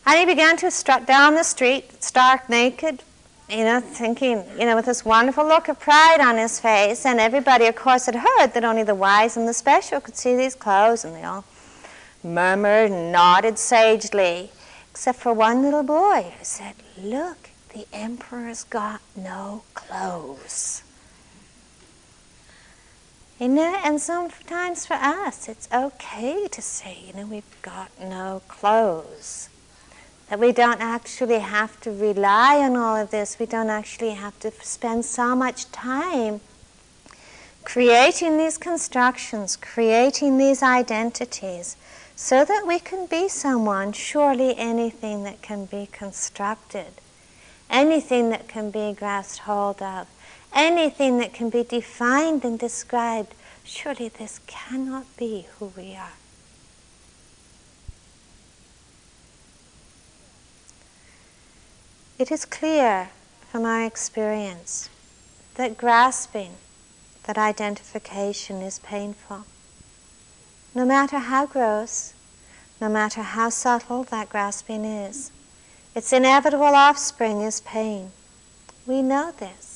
And 0.05 0.17
he 0.17 0.25
began 0.25 0.55
to 0.57 0.71
strut 0.71 1.05
down 1.05 1.35
the 1.35 1.43
street, 1.43 2.01
stark 2.01 2.47
naked, 2.47 3.03
you 3.49 3.65
know, 3.65 3.81
thinking, 3.81 4.45
you 4.57 4.65
know, 4.65 4.77
with 4.77 4.85
this 4.85 5.03
wonderful 5.03 5.45
look 5.45 5.67
of 5.67 5.77
pride 5.77 6.21
on 6.21 6.37
his 6.37 6.57
face. 6.57 7.05
And 7.05 7.19
everybody, 7.19 7.65
of 7.65 7.75
course, 7.75 8.05
had 8.05 8.15
heard 8.15 8.53
that 8.53 8.63
only 8.63 8.83
the 8.83 8.95
wise 8.95 9.35
and 9.35 9.45
the 9.45 9.53
special 9.53 9.99
could 9.99 10.15
see 10.15 10.37
these 10.37 10.55
clothes, 10.55 11.03
and 11.03 11.13
they 11.13 11.23
all 11.23 11.43
murmured 12.23 12.89
and 12.89 13.11
nodded 13.11 13.59
sagely, 13.59 14.51
except 14.89 15.19
for 15.19 15.33
one 15.33 15.63
little 15.63 15.83
boy 15.83 16.31
who 16.37 16.45
said, 16.45 16.75
Look, 16.97 17.49
the 17.73 17.85
emperor's 17.91 18.63
got 18.63 19.01
no 19.17 19.63
clothes. 19.73 20.82
You 23.43 23.49
know, 23.49 23.77
and 23.83 23.99
sometimes 23.99 24.85
for 24.85 24.93
us, 24.93 25.49
it's 25.49 25.67
okay 25.73 26.47
to 26.47 26.61
say, 26.61 26.99
you 27.05 27.11
know, 27.11 27.25
we've 27.25 27.61
got 27.61 27.91
no 27.99 28.41
clothes. 28.47 29.49
That 30.29 30.39
we 30.39 30.53
don't 30.53 30.79
actually 30.79 31.39
have 31.39 31.77
to 31.81 31.91
rely 31.91 32.59
on 32.59 32.77
all 32.77 32.95
of 32.95 33.11
this. 33.11 33.37
We 33.39 33.45
don't 33.45 33.69
actually 33.69 34.11
have 34.11 34.39
to 34.39 34.51
spend 34.61 35.03
so 35.03 35.35
much 35.35 35.69
time 35.73 36.39
creating 37.65 38.37
these 38.37 38.57
constructions, 38.57 39.57
creating 39.57 40.37
these 40.37 40.63
identities, 40.63 41.75
so 42.15 42.45
that 42.45 42.65
we 42.65 42.79
can 42.79 43.07
be 43.07 43.27
someone, 43.27 43.91
surely 43.91 44.57
anything 44.57 45.25
that 45.25 45.41
can 45.41 45.65
be 45.65 45.89
constructed, 45.91 46.93
anything 47.69 48.29
that 48.29 48.47
can 48.47 48.71
be 48.71 48.93
grasped 48.93 49.39
hold 49.39 49.81
of, 49.81 50.07
anything 50.53 51.17
that 51.17 51.33
can 51.33 51.49
be 51.49 51.63
defined 51.63 52.43
and 52.43 52.57
described, 52.57 53.33
surely 53.63 54.09
this 54.09 54.39
cannot 54.47 55.05
be 55.17 55.47
who 55.57 55.71
we 55.77 55.95
are. 55.95 56.13
It 62.19 62.31
is 62.31 62.45
clear 62.45 63.09
from 63.51 63.65
our 63.65 63.83
experience 63.83 64.89
that 65.55 65.77
grasping, 65.77 66.51
that 67.23 67.37
identification 67.37 68.61
is 68.61 68.79
painful. 68.79 69.45
No 70.75 70.85
matter 70.85 71.17
how 71.19 71.45
gross, 71.45 72.13
no 72.79 72.89
matter 72.89 73.21
how 73.21 73.49
subtle 73.49 74.03
that 74.05 74.29
grasping 74.29 74.85
is, 74.85 75.31
its 75.95 76.11
inevitable 76.11 76.63
offspring 76.63 77.41
is 77.41 77.61
pain. 77.61 78.11
We 78.85 79.01
know 79.01 79.31
this. 79.31 79.72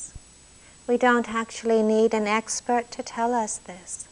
We 0.87 0.95
don't 0.95 1.29
actually 1.29 1.83
need 1.83 2.13
an 2.13 2.27
expert 2.27 2.91
to 2.91 3.03
tell 3.03 3.33
us 3.33 3.57
this. 3.57 4.07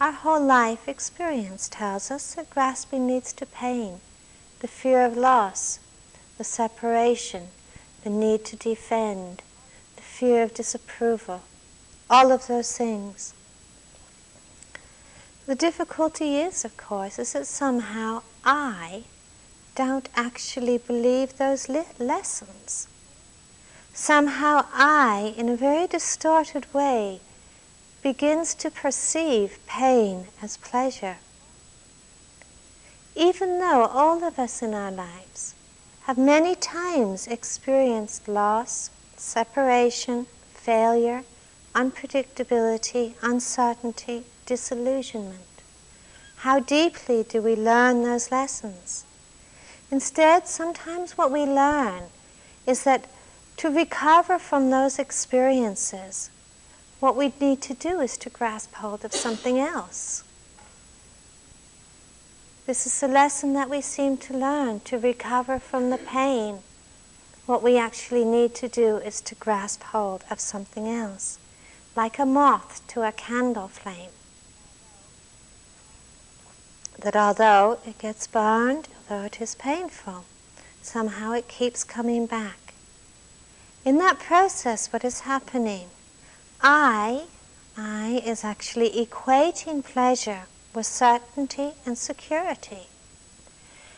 Our 0.00 0.10
whole 0.10 0.44
life 0.44 0.88
experience 0.88 1.68
tells 1.68 2.10
us 2.10 2.34
that 2.34 2.50
grasping 2.50 3.06
leads 3.06 3.32
to 3.34 3.46
pain, 3.46 4.00
the 4.58 4.66
fear 4.66 5.04
of 5.04 5.16
loss, 5.16 5.78
the 6.36 6.44
separation, 6.44 7.48
the 8.02 8.10
need 8.10 8.44
to 8.46 8.56
defend, 8.56 9.42
the 9.94 10.02
fear 10.02 10.42
of 10.42 10.54
disapproval, 10.54 11.42
all 12.10 12.32
of 12.32 12.48
those 12.48 12.76
things. 12.76 13.32
The 15.46 15.54
difficulty 15.54 16.38
is, 16.38 16.64
of 16.64 16.76
course, 16.76 17.18
is 17.18 17.32
that 17.32 17.46
somehow 17.46 18.22
I 18.44 19.04
don't 19.76 20.08
actually 20.16 20.78
believe 20.78 21.38
those 21.38 21.68
lessons. 21.68 22.88
Somehow 24.00 24.64
I, 24.72 25.34
in 25.36 25.48
a 25.48 25.56
very 25.56 25.88
distorted 25.88 26.72
way, 26.72 27.20
begins 28.00 28.54
to 28.54 28.70
perceive 28.70 29.58
pain 29.66 30.28
as 30.40 30.56
pleasure. 30.56 31.16
Even 33.16 33.58
though 33.58 33.86
all 33.86 34.22
of 34.22 34.38
us 34.38 34.62
in 34.62 34.72
our 34.72 34.92
lives 34.92 35.54
have 36.02 36.16
many 36.16 36.54
times 36.54 37.26
experienced 37.26 38.28
loss, 38.28 38.90
separation, 39.16 40.26
failure, 40.54 41.24
unpredictability, 41.74 43.14
uncertainty, 43.20 44.22
disillusionment. 44.46 45.62
How 46.36 46.60
deeply 46.60 47.24
do 47.24 47.42
we 47.42 47.56
learn 47.56 48.04
those 48.04 48.30
lessons? 48.30 49.04
Instead, 49.90 50.46
sometimes 50.46 51.18
what 51.18 51.32
we 51.32 51.44
learn 51.44 52.04
is 52.64 52.84
that 52.84 53.08
to 53.58 53.68
recover 53.68 54.38
from 54.38 54.70
those 54.70 55.00
experiences, 55.00 56.30
what 57.00 57.16
we 57.16 57.32
need 57.40 57.60
to 57.62 57.74
do 57.74 58.00
is 58.00 58.16
to 58.18 58.30
grasp 58.30 58.72
hold 58.74 59.04
of 59.04 59.12
something 59.12 59.58
else. 59.58 60.22
This 62.66 62.86
is 62.86 63.02
a 63.02 63.08
lesson 63.08 63.54
that 63.54 63.68
we 63.68 63.80
seem 63.80 64.16
to 64.18 64.36
learn 64.36 64.80
to 64.80 64.98
recover 64.98 65.58
from 65.58 65.90
the 65.90 65.98
pain. 65.98 66.60
What 67.46 67.62
we 67.62 67.76
actually 67.76 68.24
need 68.24 68.54
to 68.56 68.68
do 68.68 68.98
is 68.98 69.20
to 69.22 69.34
grasp 69.34 69.82
hold 69.84 70.24
of 70.30 70.38
something 70.38 70.86
else, 70.86 71.38
like 71.96 72.18
a 72.18 72.26
moth 72.26 72.86
to 72.88 73.02
a 73.02 73.10
candle 73.10 73.68
flame. 73.68 74.10
That 77.00 77.16
although 77.16 77.78
it 77.84 77.98
gets 77.98 78.26
burned, 78.28 78.86
although 79.10 79.24
it 79.24 79.40
is 79.40 79.56
painful, 79.56 80.26
somehow 80.80 81.32
it 81.32 81.48
keeps 81.48 81.82
coming 81.82 82.26
back. 82.26 82.67
In 83.88 83.96
that 83.96 84.18
process, 84.18 84.92
what 84.92 85.02
is 85.02 85.20
happening? 85.20 85.88
I, 86.60 87.22
I 87.74 88.22
is 88.22 88.44
actually 88.44 88.90
equating 88.90 89.82
pleasure 89.82 90.42
with 90.74 90.84
certainty 90.84 91.70
and 91.86 91.96
security. 91.96 92.88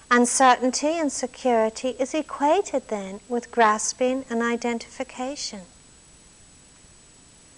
Uncertainty 0.09 0.96
and 0.96 1.11
security 1.11 1.96
is 1.98 2.14
equated 2.14 2.87
then 2.87 3.18
with 3.29 3.50
grasping 3.50 4.24
and 4.31 4.44
identification. 4.44 5.62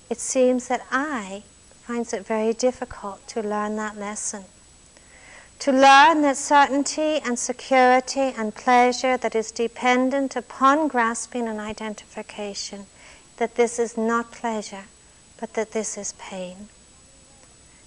It 0.09 0.18
seems 0.18 0.68
that 0.68 0.87
I 0.90 1.42
finds 1.83 2.14
it 2.14 2.25
very 2.25 2.55
difficult 2.55 3.29
to 3.29 3.42
learn 3.42 3.77
that 3.77 3.99
lesson. 3.99 4.45
To 5.62 5.70
learn 5.70 6.22
that 6.22 6.37
certainty 6.37 7.20
and 7.25 7.38
security 7.38 8.35
and 8.37 8.53
pleasure 8.53 9.16
that 9.16 9.37
is 9.37 9.53
dependent 9.53 10.35
upon 10.35 10.88
grasping 10.88 11.46
and 11.46 11.61
identification, 11.61 12.87
that 13.37 13.55
this 13.55 13.79
is 13.79 13.96
not 13.96 14.33
pleasure, 14.33 14.87
but 15.38 15.55
that 15.55 15.70
this 15.70 15.96
is 15.96 16.14
pain. 16.14 16.68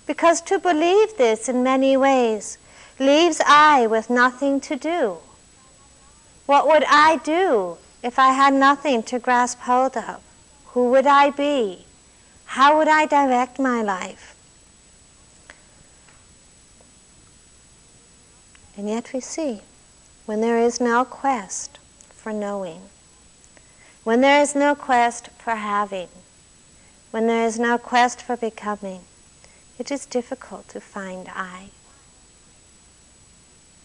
Because 0.08 0.40
to 0.44 0.58
believe 0.58 1.18
this 1.18 1.50
in 1.50 1.64
many 1.64 1.98
ways 1.98 2.58
leaves 2.98 3.42
I 3.46 3.88
with 3.88 4.10
nothing 4.10 4.62
to 4.62 4.78
do. 4.78 5.18
What 6.46 6.68
would 6.68 6.86
I 6.88 7.18
do 7.26 7.76
if 8.02 8.18
I 8.18 8.32
had 8.32 8.54
nothing 8.54 9.04
to 9.04 9.20
grasp 9.20 9.60
hold 9.60 9.98
of? 9.98 10.22
Who 10.68 10.92
would 10.92 11.08
I 11.08 11.30
be? 11.32 11.84
How 12.46 12.78
would 12.78 12.88
I 12.88 13.06
direct 13.06 13.60
my 13.60 13.82
life? 13.82 14.35
And 18.78 18.90
yet 18.90 19.14
we 19.14 19.20
see 19.20 19.62
when 20.26 20.42
there 20.42 20.60
is 20.60 20.82
no 20.82 21.06
quest 21.06 21.80
for 22.10 22.34
knowing, 22.34 22.82
when 24.04 24.22
there 24.22 24.42
is 24.42 24.56
no 24.56 24.76
quest 24.76 25.30
for 25.38 25.56
having, 25.56 26.10
when 27.12 27.28
there 27.28 27.46
is 27.46 27.58
no 27.58 27.78
quest 27.78 28.22
for 28.22 28.36
becoming, 28.36 29.02
it 29.80 29.92
is 29.92 30.06
difficult 30.06 30.68
to 30.70 30.82
find 30.82 31.30
I. 31.34 31.70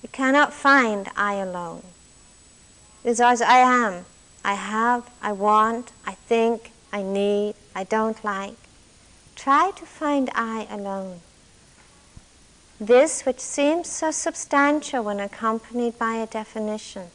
You 0.03 0.09
cannot 0.09 0.53
find 0.53 1.09
I 1.17 1.35
alone. 1.35 1.83
It 3.05 3.11
is 3.11 3.21
as 3.21 3.43
I 3.43 3.59
am. 3.59 4.07
I 4.45 4.55
have, 4.55 5.11
I 5.23 5.33
want, 5.33 5.93
I 6.07 6.13
think, 6.13 6.73
I 6.93 7.03
need, 7.03 7.55
I 7.75 7.85
don't 7.85 8.23
like. 8.25 8.57
Try 9.37 9.73
to 9.77 9.87
find 9.87 10.31
I 10.35 10.67
alone. 10.71 11.21
This, 12.81 13.27
which 13.27 13.41
seems 13.41 13.91
so 13.91 14.11
substantial 14.11 15.05
when 15.05 15.21
accompanied 15.21 15.99
by 15.99 16.15
a 16.15 16.27
definition, 16.27 17.09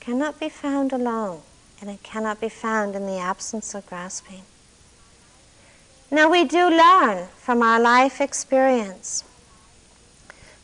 cannot 0.00 0.38
be 0.38 0.50
found 0.50 0.92
alone, 0.92 1.40
and 1.80 1.88
it 1.88 2.02
cannot 2.02 2.42
be 2.42 2.50
found 2.50 2.94
in 2.94 3.06
the 3.06 3.16
absence 3.18 3.74
of 3.74 3.86
grasping. 3.86 4.42
Now, 6.10 6.30
we 6.30 6.44
do 6.44 6.68
learn 6.68 7.28
from 7.38 7.62
our 7.62 7.80
life 7.80 8.20
experience. 8.20 9.24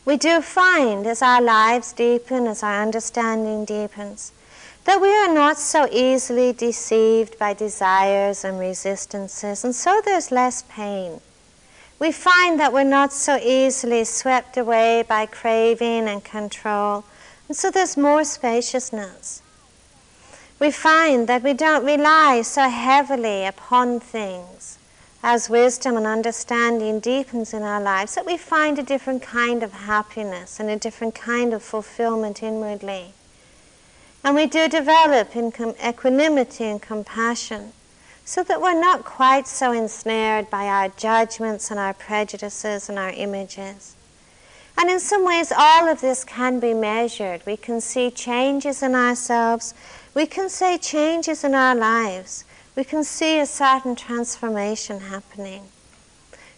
We 0.05 0.15
do 0.15 0.41
find 0.41 1.07
as 1.07 1.23
our 1.23 1.41
lives 1.41 1.91
deepen, 1.91 2.45
as 2.45 2.61
our 2.61 2.83
understanding 2.83 3.65
deepens, 3.65 4.31
that 4.85 5.01
we 5.01 5.11
are 5.11 5.33
not 5.33 5.57
so 5.57 5.87
easily 5.91 6.53
deceived 6.53 7.39
by 7.39 7.55
desires 7.55 8.45
and 8.45 8.59
resistances, 8.59 9.63
and 9.63 9.73
so 9.73 10.03
there's 10.05 10.31
less 10.31 10.63
pain. 10.69 11.19
We 11.99 12.13
find 12.13 12.57
that 12.59 12.71
we're 12.71 12.83
not 12.83 13.11
so 13.11 13.37
easily 13.37 14.05
swept 14.05 14.55
away 14.55 15.03
by 15.05 15.25
craving 15.25 16.07
and 16.07 16.23
control, 16.23 17.03
and 17.47 17.57
so 17.57 17.69
there's 17.69 17.97
more 17.97 18.23
spaciousness. 18.23 19.41
We 20.59 20.71
find 20.71 21.27
that 21.27 21.43
we 21.43 21.53
don't 21.53 21.85
rely 21.85 22.41
so 22.41 22.69
heavily 22.69 23.45
upon 23.45 23.99
things 23.99 24.77
as 25.21 25.49
wisdom 25.49 25.97
and 25.97 26.07
understanding 26.07 26.99
deepens 27.01 27.53
in 27.53 27.63
our 27.63 27.81
lives, 27.81 28.15
that 28.15 28.25
we 28.25 28.37
find 28.37 28.79
a 28.79 28.83
different 28.83 29.21
kind 29.21 29.63
of 29.63 29.73
happiness 29.73 30.59
and 30.59 30.69
a 30.69 30.77
different 30.77 31.13
kind 31.13 31.53
of 31.53 31.61
fulfillment 31.61 32.41
inwardly. 32.41 33.13
And 34.23 34.35
we 34.35 34.45
do 34.45 34.69
develop 34.69 35.35
in 35.35 35.51
equanimity 35.85 36.63
and 36.63 36.81
compassion 36.81 37.73
so 38.29 38.43
that 38.43 38.61
we're 38.61 38.79
not 38.79 39.03
quite 39.03 39.47
so 39.47 39.71
ensnared 39.71 40.49
by 40.49 40.65
our 40.65 40.89
judgments 40.89 41.71
and 41.71 41.79
our 41.79 41.93
prejudices 41.93 42.89
and 42.89 42.99
our 42.99 43.11
images. 43.11 43.95
And 44.77 44.89
in 44.89 44.99
some 44.99 45.25
ways, 45.25 45.51
all 45.51 45.89
of 45.89 46.01
this 46.01 46.23
can 46.23 46.59
be 46.59 46.73
measured. 46.73 47.45
We 47.45 47.57
can 47.57 47.81
see 47.81 48.11
changes 48.11 48.83
in 48.83 48.93
ourselves, 48.93 49.73
we 50.13 50.25
can 50.25 50.49
see 50.49 50.77
changes 50.77 51.43
in 51.43 51.55
our 51.55 51.75
lives 51.75 52.45
we 52.79 52.83
can 52.83 53.03
see 53.03 53.39
a 53.39 53.45
certain 53.45 53.95
transformation 53.95 55.01
happening. 55.01 55.63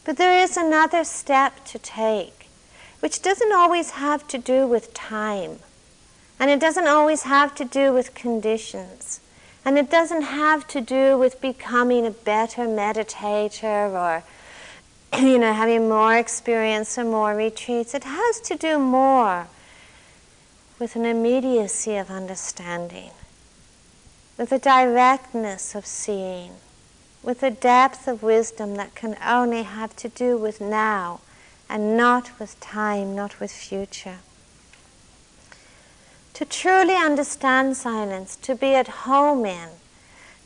But 0.03 0.17
there 0.17 0.43
is 0.43 0.57
another 0.57 1.03
step 1.03 1.65
to 1.65 1.79
take, 1.79 2.47
which 2.99 3.21
doesn't 3.21 3.53
always 3.53 3.91
have 3.91 4.27
to 4.27 4.38
do 4.38 4.67
with 4.67 4.93
time, 4.93 5.60
and 6.39 6.51
it 6.51 6.60
doesn't 6.60 6.88
always 6.88 7.23
have 7.23 7.55
to 7.55 7.65
do 7.65 7.93
with 7.93 8.13
conditions, 8.13 9.20
and 9.63 9.78
it 9.78 9.89
doesn't 9.89 10.24
have 10.24 10.67
to 10.67 10.82
do 10.82 11.17
with 11.17 11.41
becoming 11.41 12.06
a 12.06 12.12
better 12.12 12.63
meditator 12.63 13.91
or 13.91 14.24
you 15.19 15.38
know 15.38 15.54
having 15.54 15.89
more 15.89 16.15
experience 16.17 16.97
or 16.97 17.04
more 17.04 17.36
retreats. 17.36 17.93
It 17.93 18.04
has 18.04 18.39
to 18.41 18.56
do 18.56 18.80
more 18.80 19.47
with 20.80 20.95
an 20.95 21.06
immediacy 21.06 21.95
of 21.95 22.10
understanding 22.10 23.12
with 24.41 24.52
a 24.52 24.58
directness 24.58 25.76
of 25.76 25.86
seeing, 25.86 26.54
with 27.21 27.43
a 27.43 27.52
depth 27.52 28.08
of 28.08 28.24
wisdom 28.24 28.74
that 28.74 28.95
can 28.95 29.15
only 29.24 29.62
have 29.62 29.95
to 29.95 30.10
do 30.10 30.36
with 30.36 30.60
now 30.60 31.19
and 31.69 31.95
not 31.95 32.39
with 32.39 32.60
time, 32.60 33.15
not 33.15 33.39
with 33.39 33.52
future. 33.52 34.17
To 36.36 36.45
truly 36.45 36.95
understand 36.95 37.77
silence, 37.77 38.36
to 38.38 38.55
be 38.55 38.73
at 38.73 38.88
home 38.88 39.45
in, 39.45 39.69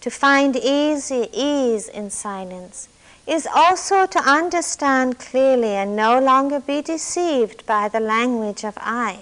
to 0.01 0.09
find 0.09 0.55
easy 0.55 1.29
ease 1.31 1.87
in 1.87 2.09
silence, 2.09 2.89
is 3.27 3.47
also 3.53 4.05
to 4.05 4.19
understand 4.19 5.19
clearly 5.19 5.69
and 5.69 5.95
no 5.95 6.19
longer 6.19 6.59
be 6.59 6.81
deceived 6.81 7.65
by 7.65 7.87
the 7.87 7.99
language 7.99 8.63
of 8.63 8.77
I. 8.77 9.19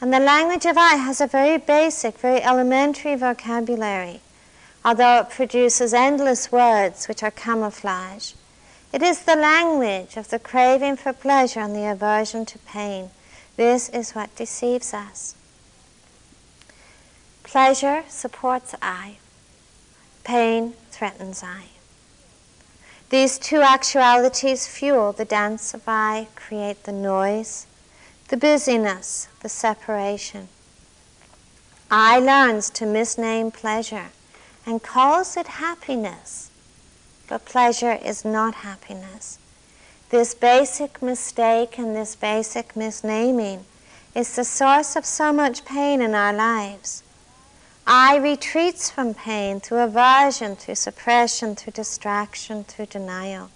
And 0.00 0.12
the 0.12 0.20
language 0.20 0.66
of 0.66 0.76
I 0.76 0.96
has 0.96 1.20
a 1.20 1.26
very 1.26 1.56
basic, 1.56 2.18
very 2.18 2.42
elementary 2.42 3.14
vocabulary, 3.14 4.20
although 4.84 5.20
it 5.20 5.30
produces 5.30 5.94
endless 5.94 6.52
words 6.52 7.08
which 7.08 7.22
are 7.22 7.30
camouflage. 7.30 8.32
It 8.92 9.02
is 9.02 9.22
the 9.22 9.36
language 9.36 10.16
of 10.16 10.28
the 10.28 10.38
craving 10.38 10.96
for 10.96 11.12
pleasure 11.12 11.60
and 11.60 11.74
the 11.74 11.90
aversion 11.90 12.44
to 12.46 12.58
pain. 12.58 13.10
This 13.56 13.88
is 13.88 14.12
what 14.12 14.34
deceives 14.34 14.92
us. 14.92 15.34
Pleasure 17.44 18.02
supports 18.08 18.74
I, 18.82 19.18
pain 20.24 20.74
threatens 20.90 21.42
I. 21.42 21.66
These 23.10 23.38
two 23.38 23.60
actualities 23.60 24.66
fuel 24.66 25.12
the 25.12 25.24
dance 25.24 25.72
of 25.72 25.82
I, 25.86 26.26
create 26.34 26.82
the 26.82 26.92
noise, 26.92 27.66
the 28.28 28.36
busyness, 28.36 29.28
the 29.40 29.48
separation. 29.48 30.48
I 31.90 32.18
learns 32.18 32.70
to 32.70 32.86
misname 32.86 33.52
pleasure 33.52 34.06
and 34.66 34.82
calls 34.82 35.36
it 35.36 35.46
happiness, 35.46 36.50
but 37.28 37.44
pleasure 37.44 37.92
is 37.92 38.24
not 38.24 38.56
happiness. 38.56 39.38
This 40.14 40.32
basic 40.32 41.02
mistake 41.02 41.76
and 41.76 41.96
this 41.96 42.14
basic 42.14 42.74
misnaming 42.74 43.64
is 44.14 44.36
the 44.36 44.44
source 44.44 44.94
of 44.94 45.04
so 45.04 45.32
much 45.32 45.64
pain 45.64 46.00
in 46.00 46.14
our 46.14 46.32
lives. 46.32 47.02
I 47.84 48.18
retreats 48.18 48.88
from 48.88 49.14
pain 49.14 49.58
through 49.58 49.80
aversion, 49.80 50.54
through 50.54 50.76
suppression, 50.76 51.56
through 51.56 51.72
distraction, 51.72 52.62
through 52.62 52.86
denial. 52.86 53.50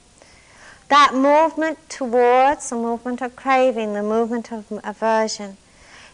That 0.88 1.14
movement 1.14 1.88
towards 1.88 2.70
the 2.70 2.76
movement 2.76 3.22
of 3.22 3.36
craving, 3.36 3.94
the 3.94 4.02
movement 4.02 4.50
of 4.50 4.64
aversion, 4.82 5.58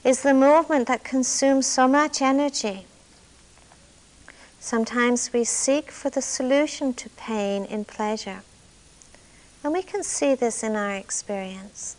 is 0.05 0.23
the 0.23 0.35
movement 0.35 0.89
that 0.89 1.05
consumes 1.05 1.67
so 1.67 1.89
much 1.89 2.21
energy. 2.21 2.85
Sometimes 4.61 5.33
we 5.33 5.45
seek 5.45 5.91
for 5.91 6.11
the 6.11 6.21
solution 6.21 6.93
to 6.93 7.09
pain 7.09 7.65
in 7.65 7.87
pleasure. 7.87 8.43
And 9.65 9.73
we 9.73 9.83
can 9.83 10.03
see 10.03 10.35
this 10.35 10.63
in 10.63 10.77
our 10.77 10.95
experience. 10.95 11.97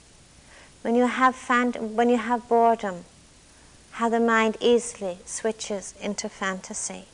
When 0.83 0.93
you 0.93 1.07
have, 1.07 1.35
fan- 1.35 1.95
when 1.95 2.09
you 2.09 2.17
have 2.17 2.47
boredom, 2.47 3.05
how 3.93 4.07
the 4.07 4.19
mind 4.19 4.55
easily 4.59 5.17
switches 5.25 5.95
into 5.99 6.29
fantasy. 6.29 7.05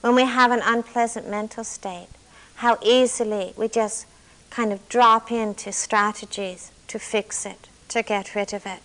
When 0.00 0.16
we 0.16 0.24
have 0.24 0.50
an 0.50 0.62
unpleasant 0.64 1.30
mental 1.30 1.62
state, 1.62 2.08
how 2.56 2.76
easily 2.82 3.52
we 3.56 3.68
just 3.68 4.06
kind 4.50 4.72
of 4.72 4.88
drop 4.88 5.30
into 5.30 5.70
strategies 5.70 6.72
to 6.88 6.98
fix 6.98 7.46
it, 7.46 7.68
to 7.90 8.02
get 8.02 8.34
rid 8.34 8.52
of 8.52 8.66
it. 8.66 8.82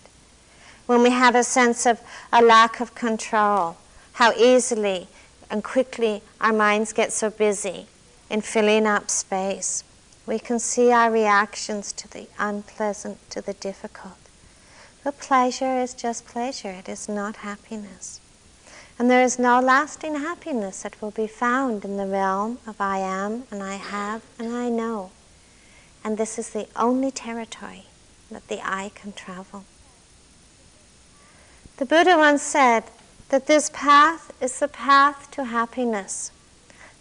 When 0.86 1.02
we 1.02 1.10
have 1.10 1.34
a 1.34 1.42
sense 1.42 1.86
of 1.86 2.00
a 2.32 2.40
lack 2.40 2.78
of 2.78 2.94
control, 2.94 3.78
how 4.12 4.32
easily 4.34 5.08
and 5.50 5.64
quickly 5.64 6.22
our 6.40 6.52
minds 6.52 6.92
get 6.92 7.12
so 7.12 7.30
busy 7.30 7.86
in 8.30 8.42
filling 8.42 8.86
up 8.86 9.10
space. 9.10 9.82
We 10.28 10.38
can 10.38 10.58
see 10.58 10.92
our 10.92 11.10
reactions 11.10 11.90
to 11.94 12.06
the 12.06 12.26
unpleasant, 12.38 13.30
to 13.30 13.40
the 13.40 13.54
difficult. 13.54 14.18
But 15.02 15.18
pleasure 15.18 15.78
is 15.78 15.94
just 15.94 16.26
pleasure, 16.26 16.68
it 16.68 16.86
is 16.86 17.08
not 17.08 17.36
happiness. 17.36 18.20
And 18.98 19.10
there 19.10 19.22
is 19.22 19.38
no 19.38 19.58
lasting 19.58 20.16
happiness 20.16 20.82
that 20.82 21.00
will 21.00 21.12
be 21.12 21.26
found 21.26 21.82
in 21.82 21.96
the 21.96 22.06
realm 22.06 22.58
of 22.66 22.78
I 22.78 22.98
am 22.98 23.44
and 23.50 23.62
I 23.62 23.76
have 23.76 24.20
and 24.38 24.54
I 24.54 24.68
know. 24.68 25.12
And 26.04 26.18
this 26.18 26.38
is 26.38 26.50
the 26.50 26.68
only 26.76 27.10
territory 27.10 27.84
that 28.30 28.48
the 28.48 28.60
I 28.62 28.90
can 28.94 29.14
travel. 29.14 29.64
The 31.78 31.86
Buddha 31.86 32.18
once 32.18 32.42
said 32.42 32.84
that 33.30 33.46
this 33.46 33.70
path 33.72 34.30
is 34.42 34.58
the 34.58 34.68
path 34.68 35.30
to 35.30 35.44
happiness, 35.44 36.32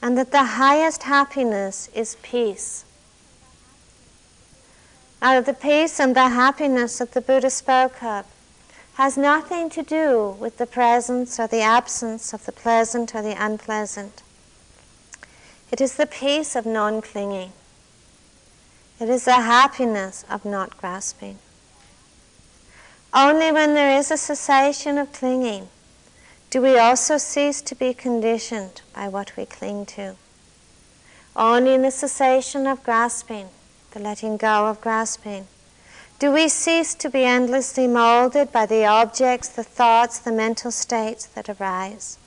and 0.02 0.18
that 0.18 0.32
the 0.32 0.46
highest 0.46 1.04
happiness 1.04 1.90
is 1.94 2.16
peace. 2.22 2.86
Now, 5.22 5.42
the 5.42 5.54
peace 5.54 6.00
and 6.00 6.16
the 6.16 6.30
happiness 6.30 7.00
that 7.00 7.14
the 7.14 7.22
Buddha 7.22 7.50
spoke 7.50 8.04
of 8.04 8.26
has 8.96 9.18
nothing 9.18 9.70
to 9.72 9.82
do 9.82 10.36
with 10.40 10.58
the 10.58 10.68
presence 10.68 11.40
or 11.40 11.48
the 11.48 11.62
absence 11.62 12.34
of 12.34 12.46
the 12.46 12.52
pleasant 12.52 13.16
or 13.16 13.22
the 13.22 13.36
unpleasant. 13.38 14.22
It 15.72 15.82
is 15.82 15.96
the 15.96 16.06
peace 16.06 16.56
of 16.56 16.66
non 16.66 17.02
clinging. 17.02 17.52
It 19.00 19.10
is 19.10 19.26
the 19.26 19.34
happiness 19.34 20.24
of 20.30 20.46
not 20.46 20.78
grasping. 20.78 21.40
Only 23.14 23.52
when 23.52 23.74
there 23.74 23.98
is 23.98 24.12
a 24.12 24.18
cessation 24.18 24.98
of 24.98 25.14
clinging 25.14 25.70
do 26.50 26.62
we 26.62 26.78
also 26.78 27.18
cease 27.18 27.62
to 27.64 27.76
be 27.76 27.94
conditioned 27.94 28.82
by 28.94 29.08
what 29.08 29.36
we 29.36 29.46
cling 29.46 29.86
to. 29.88 30.16
Only 31.36 31.74
in 31.74 31.82
the 31.82 31.92
cessation 31.92 32.66
of 32.66 32.84
grasping 32.84 33.50
the 33.98 34.04
letting 34.04 34.38
go 34.38 34.68
of 34.68 34.80
grasping? 34.80 35.48
Do 36.20 36.32
we 36.32 36.50
cease 36.50 36.94
to 36.96 37.10
be 37.10 37.24
endlessly 37.24 37.88
molded 37.88 38.52
by 38.52 38.68
the 38.68 38.86
objects, 38.86 39.50
the 39.50 39.64
thoughts, 39.64 40.20
the 40.20 40.32
mental 40.32 40.70
states 40.70 41.26
that 41.26 41.50
arise? 41.50 42.20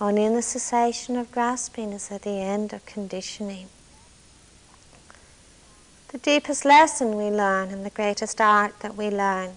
Only 0.00 0.24
in 0.24 0.34
the 0.34 0.42
cessation 0.42 1.16
of 1.16 1.32
grasping 1.32 1.92
is 1.92 2.12
at 2.12 2.22
the 2.22 2.40
end 2.40 2.72
of 2.72 2.86
conditioning. 2.86 3.68
The 6.08 6.18
deepest 6.18 6.64
lesson 6.64 7.16
we 7.16 7.24
learn 7.24 7.70
and 7.70 7.84
the 7.84 7.90
greatest 7.90 8.40
art 8.40 8.78
that 8.80 8.96
we 8.96 9.10
learn 9.10 9.56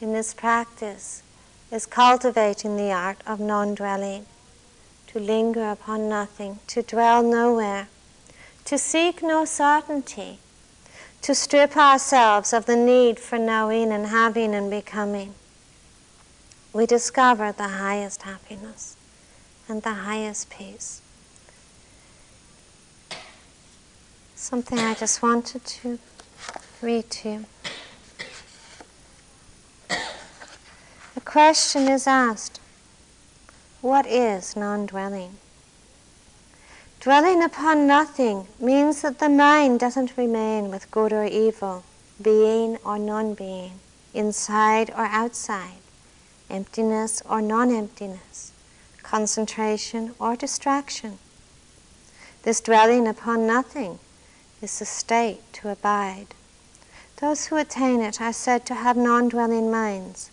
in 0.00 0.12
this 0.12 0.34
practice 0.34 1.22
is 1.70 1.86
cultivating 1.86 2.76
the 2.76 2.90
art 2.90 3.18
of 3.26 3.38
non 3.38 3.76
dwelling, 3.76 4.26
to 5.08 5.20
linger 5.20 5.70
upon 5.70 6.08
nothing, 6.08 6.58
to 6.66 6.82
dwell 6.82 7.22
nowhere 7.22 7.86
to 8.64 8.78
seek 8.78 9.22
no 9.22 9.44
certainty, 9.44 10.38
to 11.22 11.34
strip 11.34 11.76
ourselves 11.76 12.52
of 12.52 12.66
the 12.66 12.76
need 12.76 13.18
for 13.18 13.38
knowing 13.38 13.92
and 13.92 14.06
having 14.06 14.54
and 14.54 14.70
becoming, 14.70 15.34
we 16.72 16.86
discover 16.86 17.52
the 17.52 17.68
highest 17.68 18.22
happiness 18.22 18.96
and 19.68 19.82
the 19.82 19.94
highest 19.94 20.50
peace. 20.50 21.02
Something 24.34 24.78
I 24.78 24.94
just 24.94 25.22
wanted 25.22 25.64
to 25.64 25.98
read 26.80 27.10
to 27.10 27.28
you. 27.28 27.44
The 31.14 31.20
question 31.24 31.88
is 31.88 32.06
asked 32.06 32.58
What 33.80 34.06
is 34.06 34.56
non 34.56 34.86
dwelling? 34.86 35.36
Dwelling 37.00 37.42
upon 37.42 37.86
nothing 37.86 38.46
means 38.58 39.00
that 39.00 39.20
the 39.20 39.30
mind 39.30 39.80
doesn't 39.80 40.18
remain 40.18 40.70
with 40.70 40.90
good 40.90 41.14
or 41.14 41.24
evil, 41.24 41.82
being 42.20 42.76
or 42.84 42.98
non 42.98 43.32
being, 43.32 43.80
inside 44.12 44.90
or 44.90 45.06
outside, 45.06 45.80
emptiness 46.50 47.22
or 47.26 47.40
non 47.40 47.72
emptiness, 47.74 48.52
concentration 49.02 50.14
or 50.18 50.36
distraction. 50.36 51.18
This 52.42 52.60
dwelling 52.60 53.08
upon 53.08 53.46
nothing 53.46 53.98
is 54.60 54.78
the 54.78 54.84
state 54.84 55.40
to 55.54 55.70
abide. 55.70 56.34
Those 57.16 57.46
who 57.46 57.56
attain 57.56 58.02
it 58.02 58.20
are 58.20 58.34
said 58.34 58.66
to 58.66 58.74
have 58.74 58.98
non 58.98 59.30
dwelling 59.30 59.70
minds. 59.70 60.30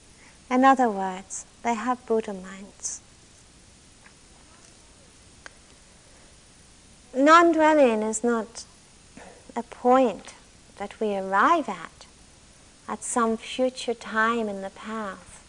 In 0.51 0.65
other 0.65 0.89
words, 0.89 1.45
they 1.63 1.75
have 1.75 2.05
Buddha 2.05 2.33
minds. 2.33 2.99
Non 7.17 7.51
dwelling 7.51 8.03
is 8.03 8.23
not 8.23 8.63
a 9.55 9.63
point 9.63 10.35
that 10.77 10.99
we 10.99 11.15
arrive 11.15 11.67
at 11.67 12.05
at 12.87 13.03
some 13.03 13.35
future 13.37 13.95
time 13.95 14.47
in 14.47 14.61
the 14.61 14.69
path 14.69 15.43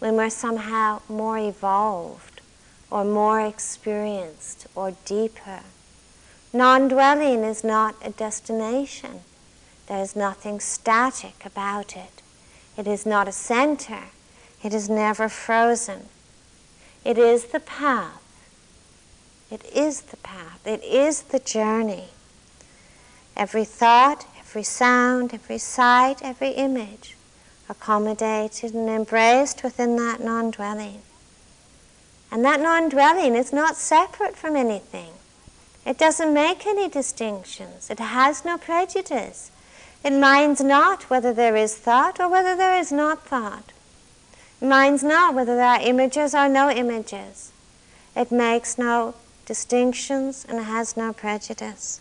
when 0.00 0.16
we're 0.16 0.28
somehow 0.28 1.00
more 1.08 1.38
evolved 1.38 2.40
or 2.90 3.04
more 3.04 3.40
experienced 3.40 4.66
or 4.74 4.96
deeper. 5.04 5.60
Non 6.52 6.88
dwelling 6.88 7.44
is 7.44 7.62
not 7.62 7.94
a 8.04 8.10
destination. 8.10 9.20
There 9.86 10.02
is 10.02 10.16
nothing 10.16 10.58
static 10.58 11.44
about 11.44 11.96
it. 11.96 12.20
It 12.76 12.88
is 12.88 13.06
not 13.06 13.28
a 13.28 13.32
center. 13.32 14.04
It 14.62 14.74
is 14.74 14.90
never 14.90 15.28
frozen. 15.28 16.08
It 17.04 17.16
is 17.16 17.46
the 17.46 17.60
path 17.60 18.25
it 19.50 19.64
is 19.74 20.02
the 20.02 20.16
path, 20.18 20.66
it 20.66 20.82
is 20.82 21.22
the 21.22 21.38
journey. 21.38 22.08
Every 23.36 23.64
thought, 23.64 24.26
every 24.38 24.62
sound, 24.62 25.34
every 25.34 25.58
sight, 25.58 26.22
every 26.22 26.50
image 26.50 27.16
accommodated 27.68 28.74
and 28.74 28.88
embraced 28.88 29.62
within 29.62 29.96
that 29.96 30.20
non 30.20 30.50
dwelling. 30.50 31.02
And 32.30 32.44
that 32.44 32.60
non 32.60 32.88
dwelling 32.88 33.34
is 33.34 33.52
not 33.52 33.76
separate 33.76 34.36
from 34.36 34.56
anything. 34.56 35.12
It 35.84 35.98
doesn't 35.98 36.34
make 36.34 36.66
any 36.66 36.88
distinctions. 36.88 37.90
It 37.90 38.00
has 38.00 38.44
no 38.44 38.58
prejudice. 38.58 39.50
It 40.04 40.12
minds 40.12 40.60
not 40.60 41.04
whether 41.10 41.32
there 41.32 41.56
is 41.56 41.76
thought 41.76 42.18
or 42.20 42.28
whether 42.28 42.56
there 42.56 42.76
is 42.76 42.90
not 42.90 43.24
thought. 43.24 43.72
It 44.60 44.66
minds 44.66 45.02
not 45.02 45.34
whether 45.34 45.54
there 45.54 45.66
are 45.66 45.80
images 45.80 46.34
or 46.34 46.48
no 46.48 46.70
images. 46.70 47.52
It 48.14 48.32
makes 48.32 48.78
no 48.78 49.14
distinctions 49.46 50.44
and 50.48 50.64
has 50.64 50.96
no 50.96 51.12
prejudice. 51.12 52.00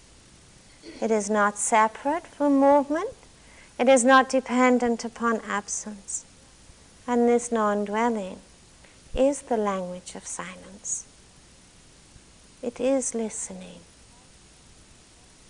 It 1.01 1.11
is 1.11 1.29
not 1.29 1.57
separate 1.57 2.27
from 2.27 2.59
movement. 2.59 3.11
It 3.79 3.87
is 3.87 4.03
not 4.03 4.29
dependent 4.29 5.05
upon 5.05 5.41
absence. 5.47 6.25
And 7.07 7.29
this 7.29 7.51
non 7.51 7.85
dwelling 7.85 8.39
is 9.15 9.43
the 9.43 9.57
language 9.57 10.15
of 10.15 10.25
silence. 10.27 11.05
It 12.61 12.79
is 12.79 13.15
listening. 13.15 13.79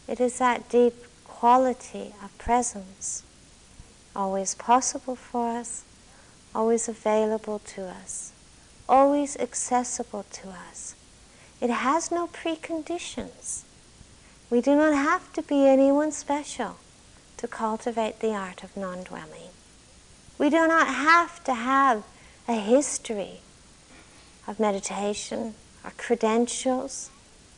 It 0.08 0.20
is 0.20 0.38
that 0.38 0.70
deep 0.70 0.93
quality 1.24 2.14
of 2.24 2.38
presence. 2.38 3.24
always 4.16 4.56
possible 4.56 5.16
for 5.16 5.58
us, 5.58 5.84
always 6.54 6.88
available 6.88 7.60
to 7.60 7.84
us, 7.84 8.32
always 8.88 9.36
accessible 9.38 10.26
to 10.32 10.48
us. 10.50 10.95
It 11.66 11.72
has 11.72 12.11
no 12.11 12.28
preconditions. 12.28 13.63
We 14.51 14.61
do 14.61 14.76
not 14.76 14.93
have 14.93 15.34
to 15.34 15.41
be 15.41 15.68
anyone 15.68 16.11
special 16.11 16.76
to 17.38 17.47
cultivate 17.47 18.20
the 18.20 18.36
art 18.36 18.63
of 18.63 18.78
non 18.78 19.01
dwelling. 19.01 19.49
We 20.38 20.51
do 20.51 20.68
not 20.68 20.86
have 20.86 21.43
to 21.45 21.55
have 21.55 22.03
a 22.47 22.53
history 22.53 23.39
of 24.45 24.59
meditation 24.59 25.55
or 25.84 25.89
credentials 25.97 27.09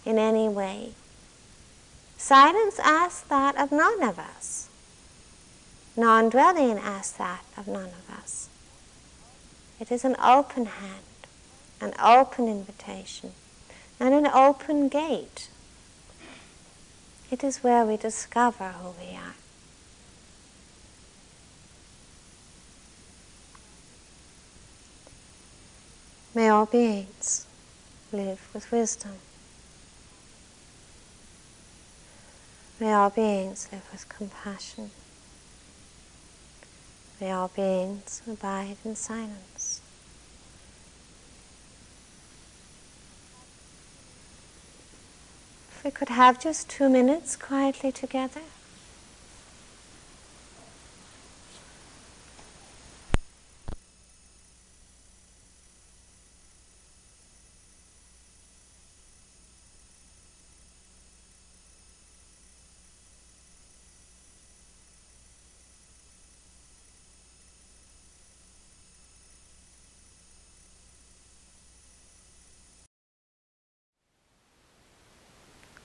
in 0.05 0.17
any 0.17 0.47
way. 0.47 0.93
Silence 2.15 2.79
asks 2.79 3.27
that 3.27 3.57
of 3.57 3.73
none 3.73 4.01
of 4.01 4.17
us. 4.17 4.69
Non 5.97 6.29
dwelling 6.29 6.77
asks 6.77 7.17
that 7.17 7.43
of 7.57 7.67
none 7.67 7.89
of 7.89 8.09
us. 8.09 8.47
It 9.81 9.91
is 9.91 10.05
an 10.05 10.15
open 10.23 10.67
hand, 10.67 11.27
an 11.81 11.93
open 11.99 12.47
invitation, 12.47 13.33
and 13.99 14.13
an 14.13 14.27
open 14.27 14.87
gate. 14.87 15.49
It 17.29 17.43
is 17.43 17.63
where 17.63 17.85
we 17.85 17.97
discover 17.97 18.69
who 18.69 18.93
we 18.99 19.15
are. 19.15 19.35
May 26.33 26.49
all 26.49 26.67
beings 26.67 27.47
live 28.11 28.47
with 28.53 28.71
wisdom. 28.71 29.13
May 32.79 32.93
all 32.93 33.09
beings 33.09 33.67
live 33.71 33.89
with 33.91 34.07
compassion. 34.07 34.91
May 37.19 37.31
all 37.31 37.47
beings 37.47 38.21
abide 38.31 38.77
in 38.85 38.95
silence. 38.95 39.81
We 45.88 45.91
could 45.91 46.09
have 46.09 46.38
just 46.38 46.67
two 46.67 46.89
minutes 46.89 47.38
quietly 47.38 47.93
together. 47.93 48.41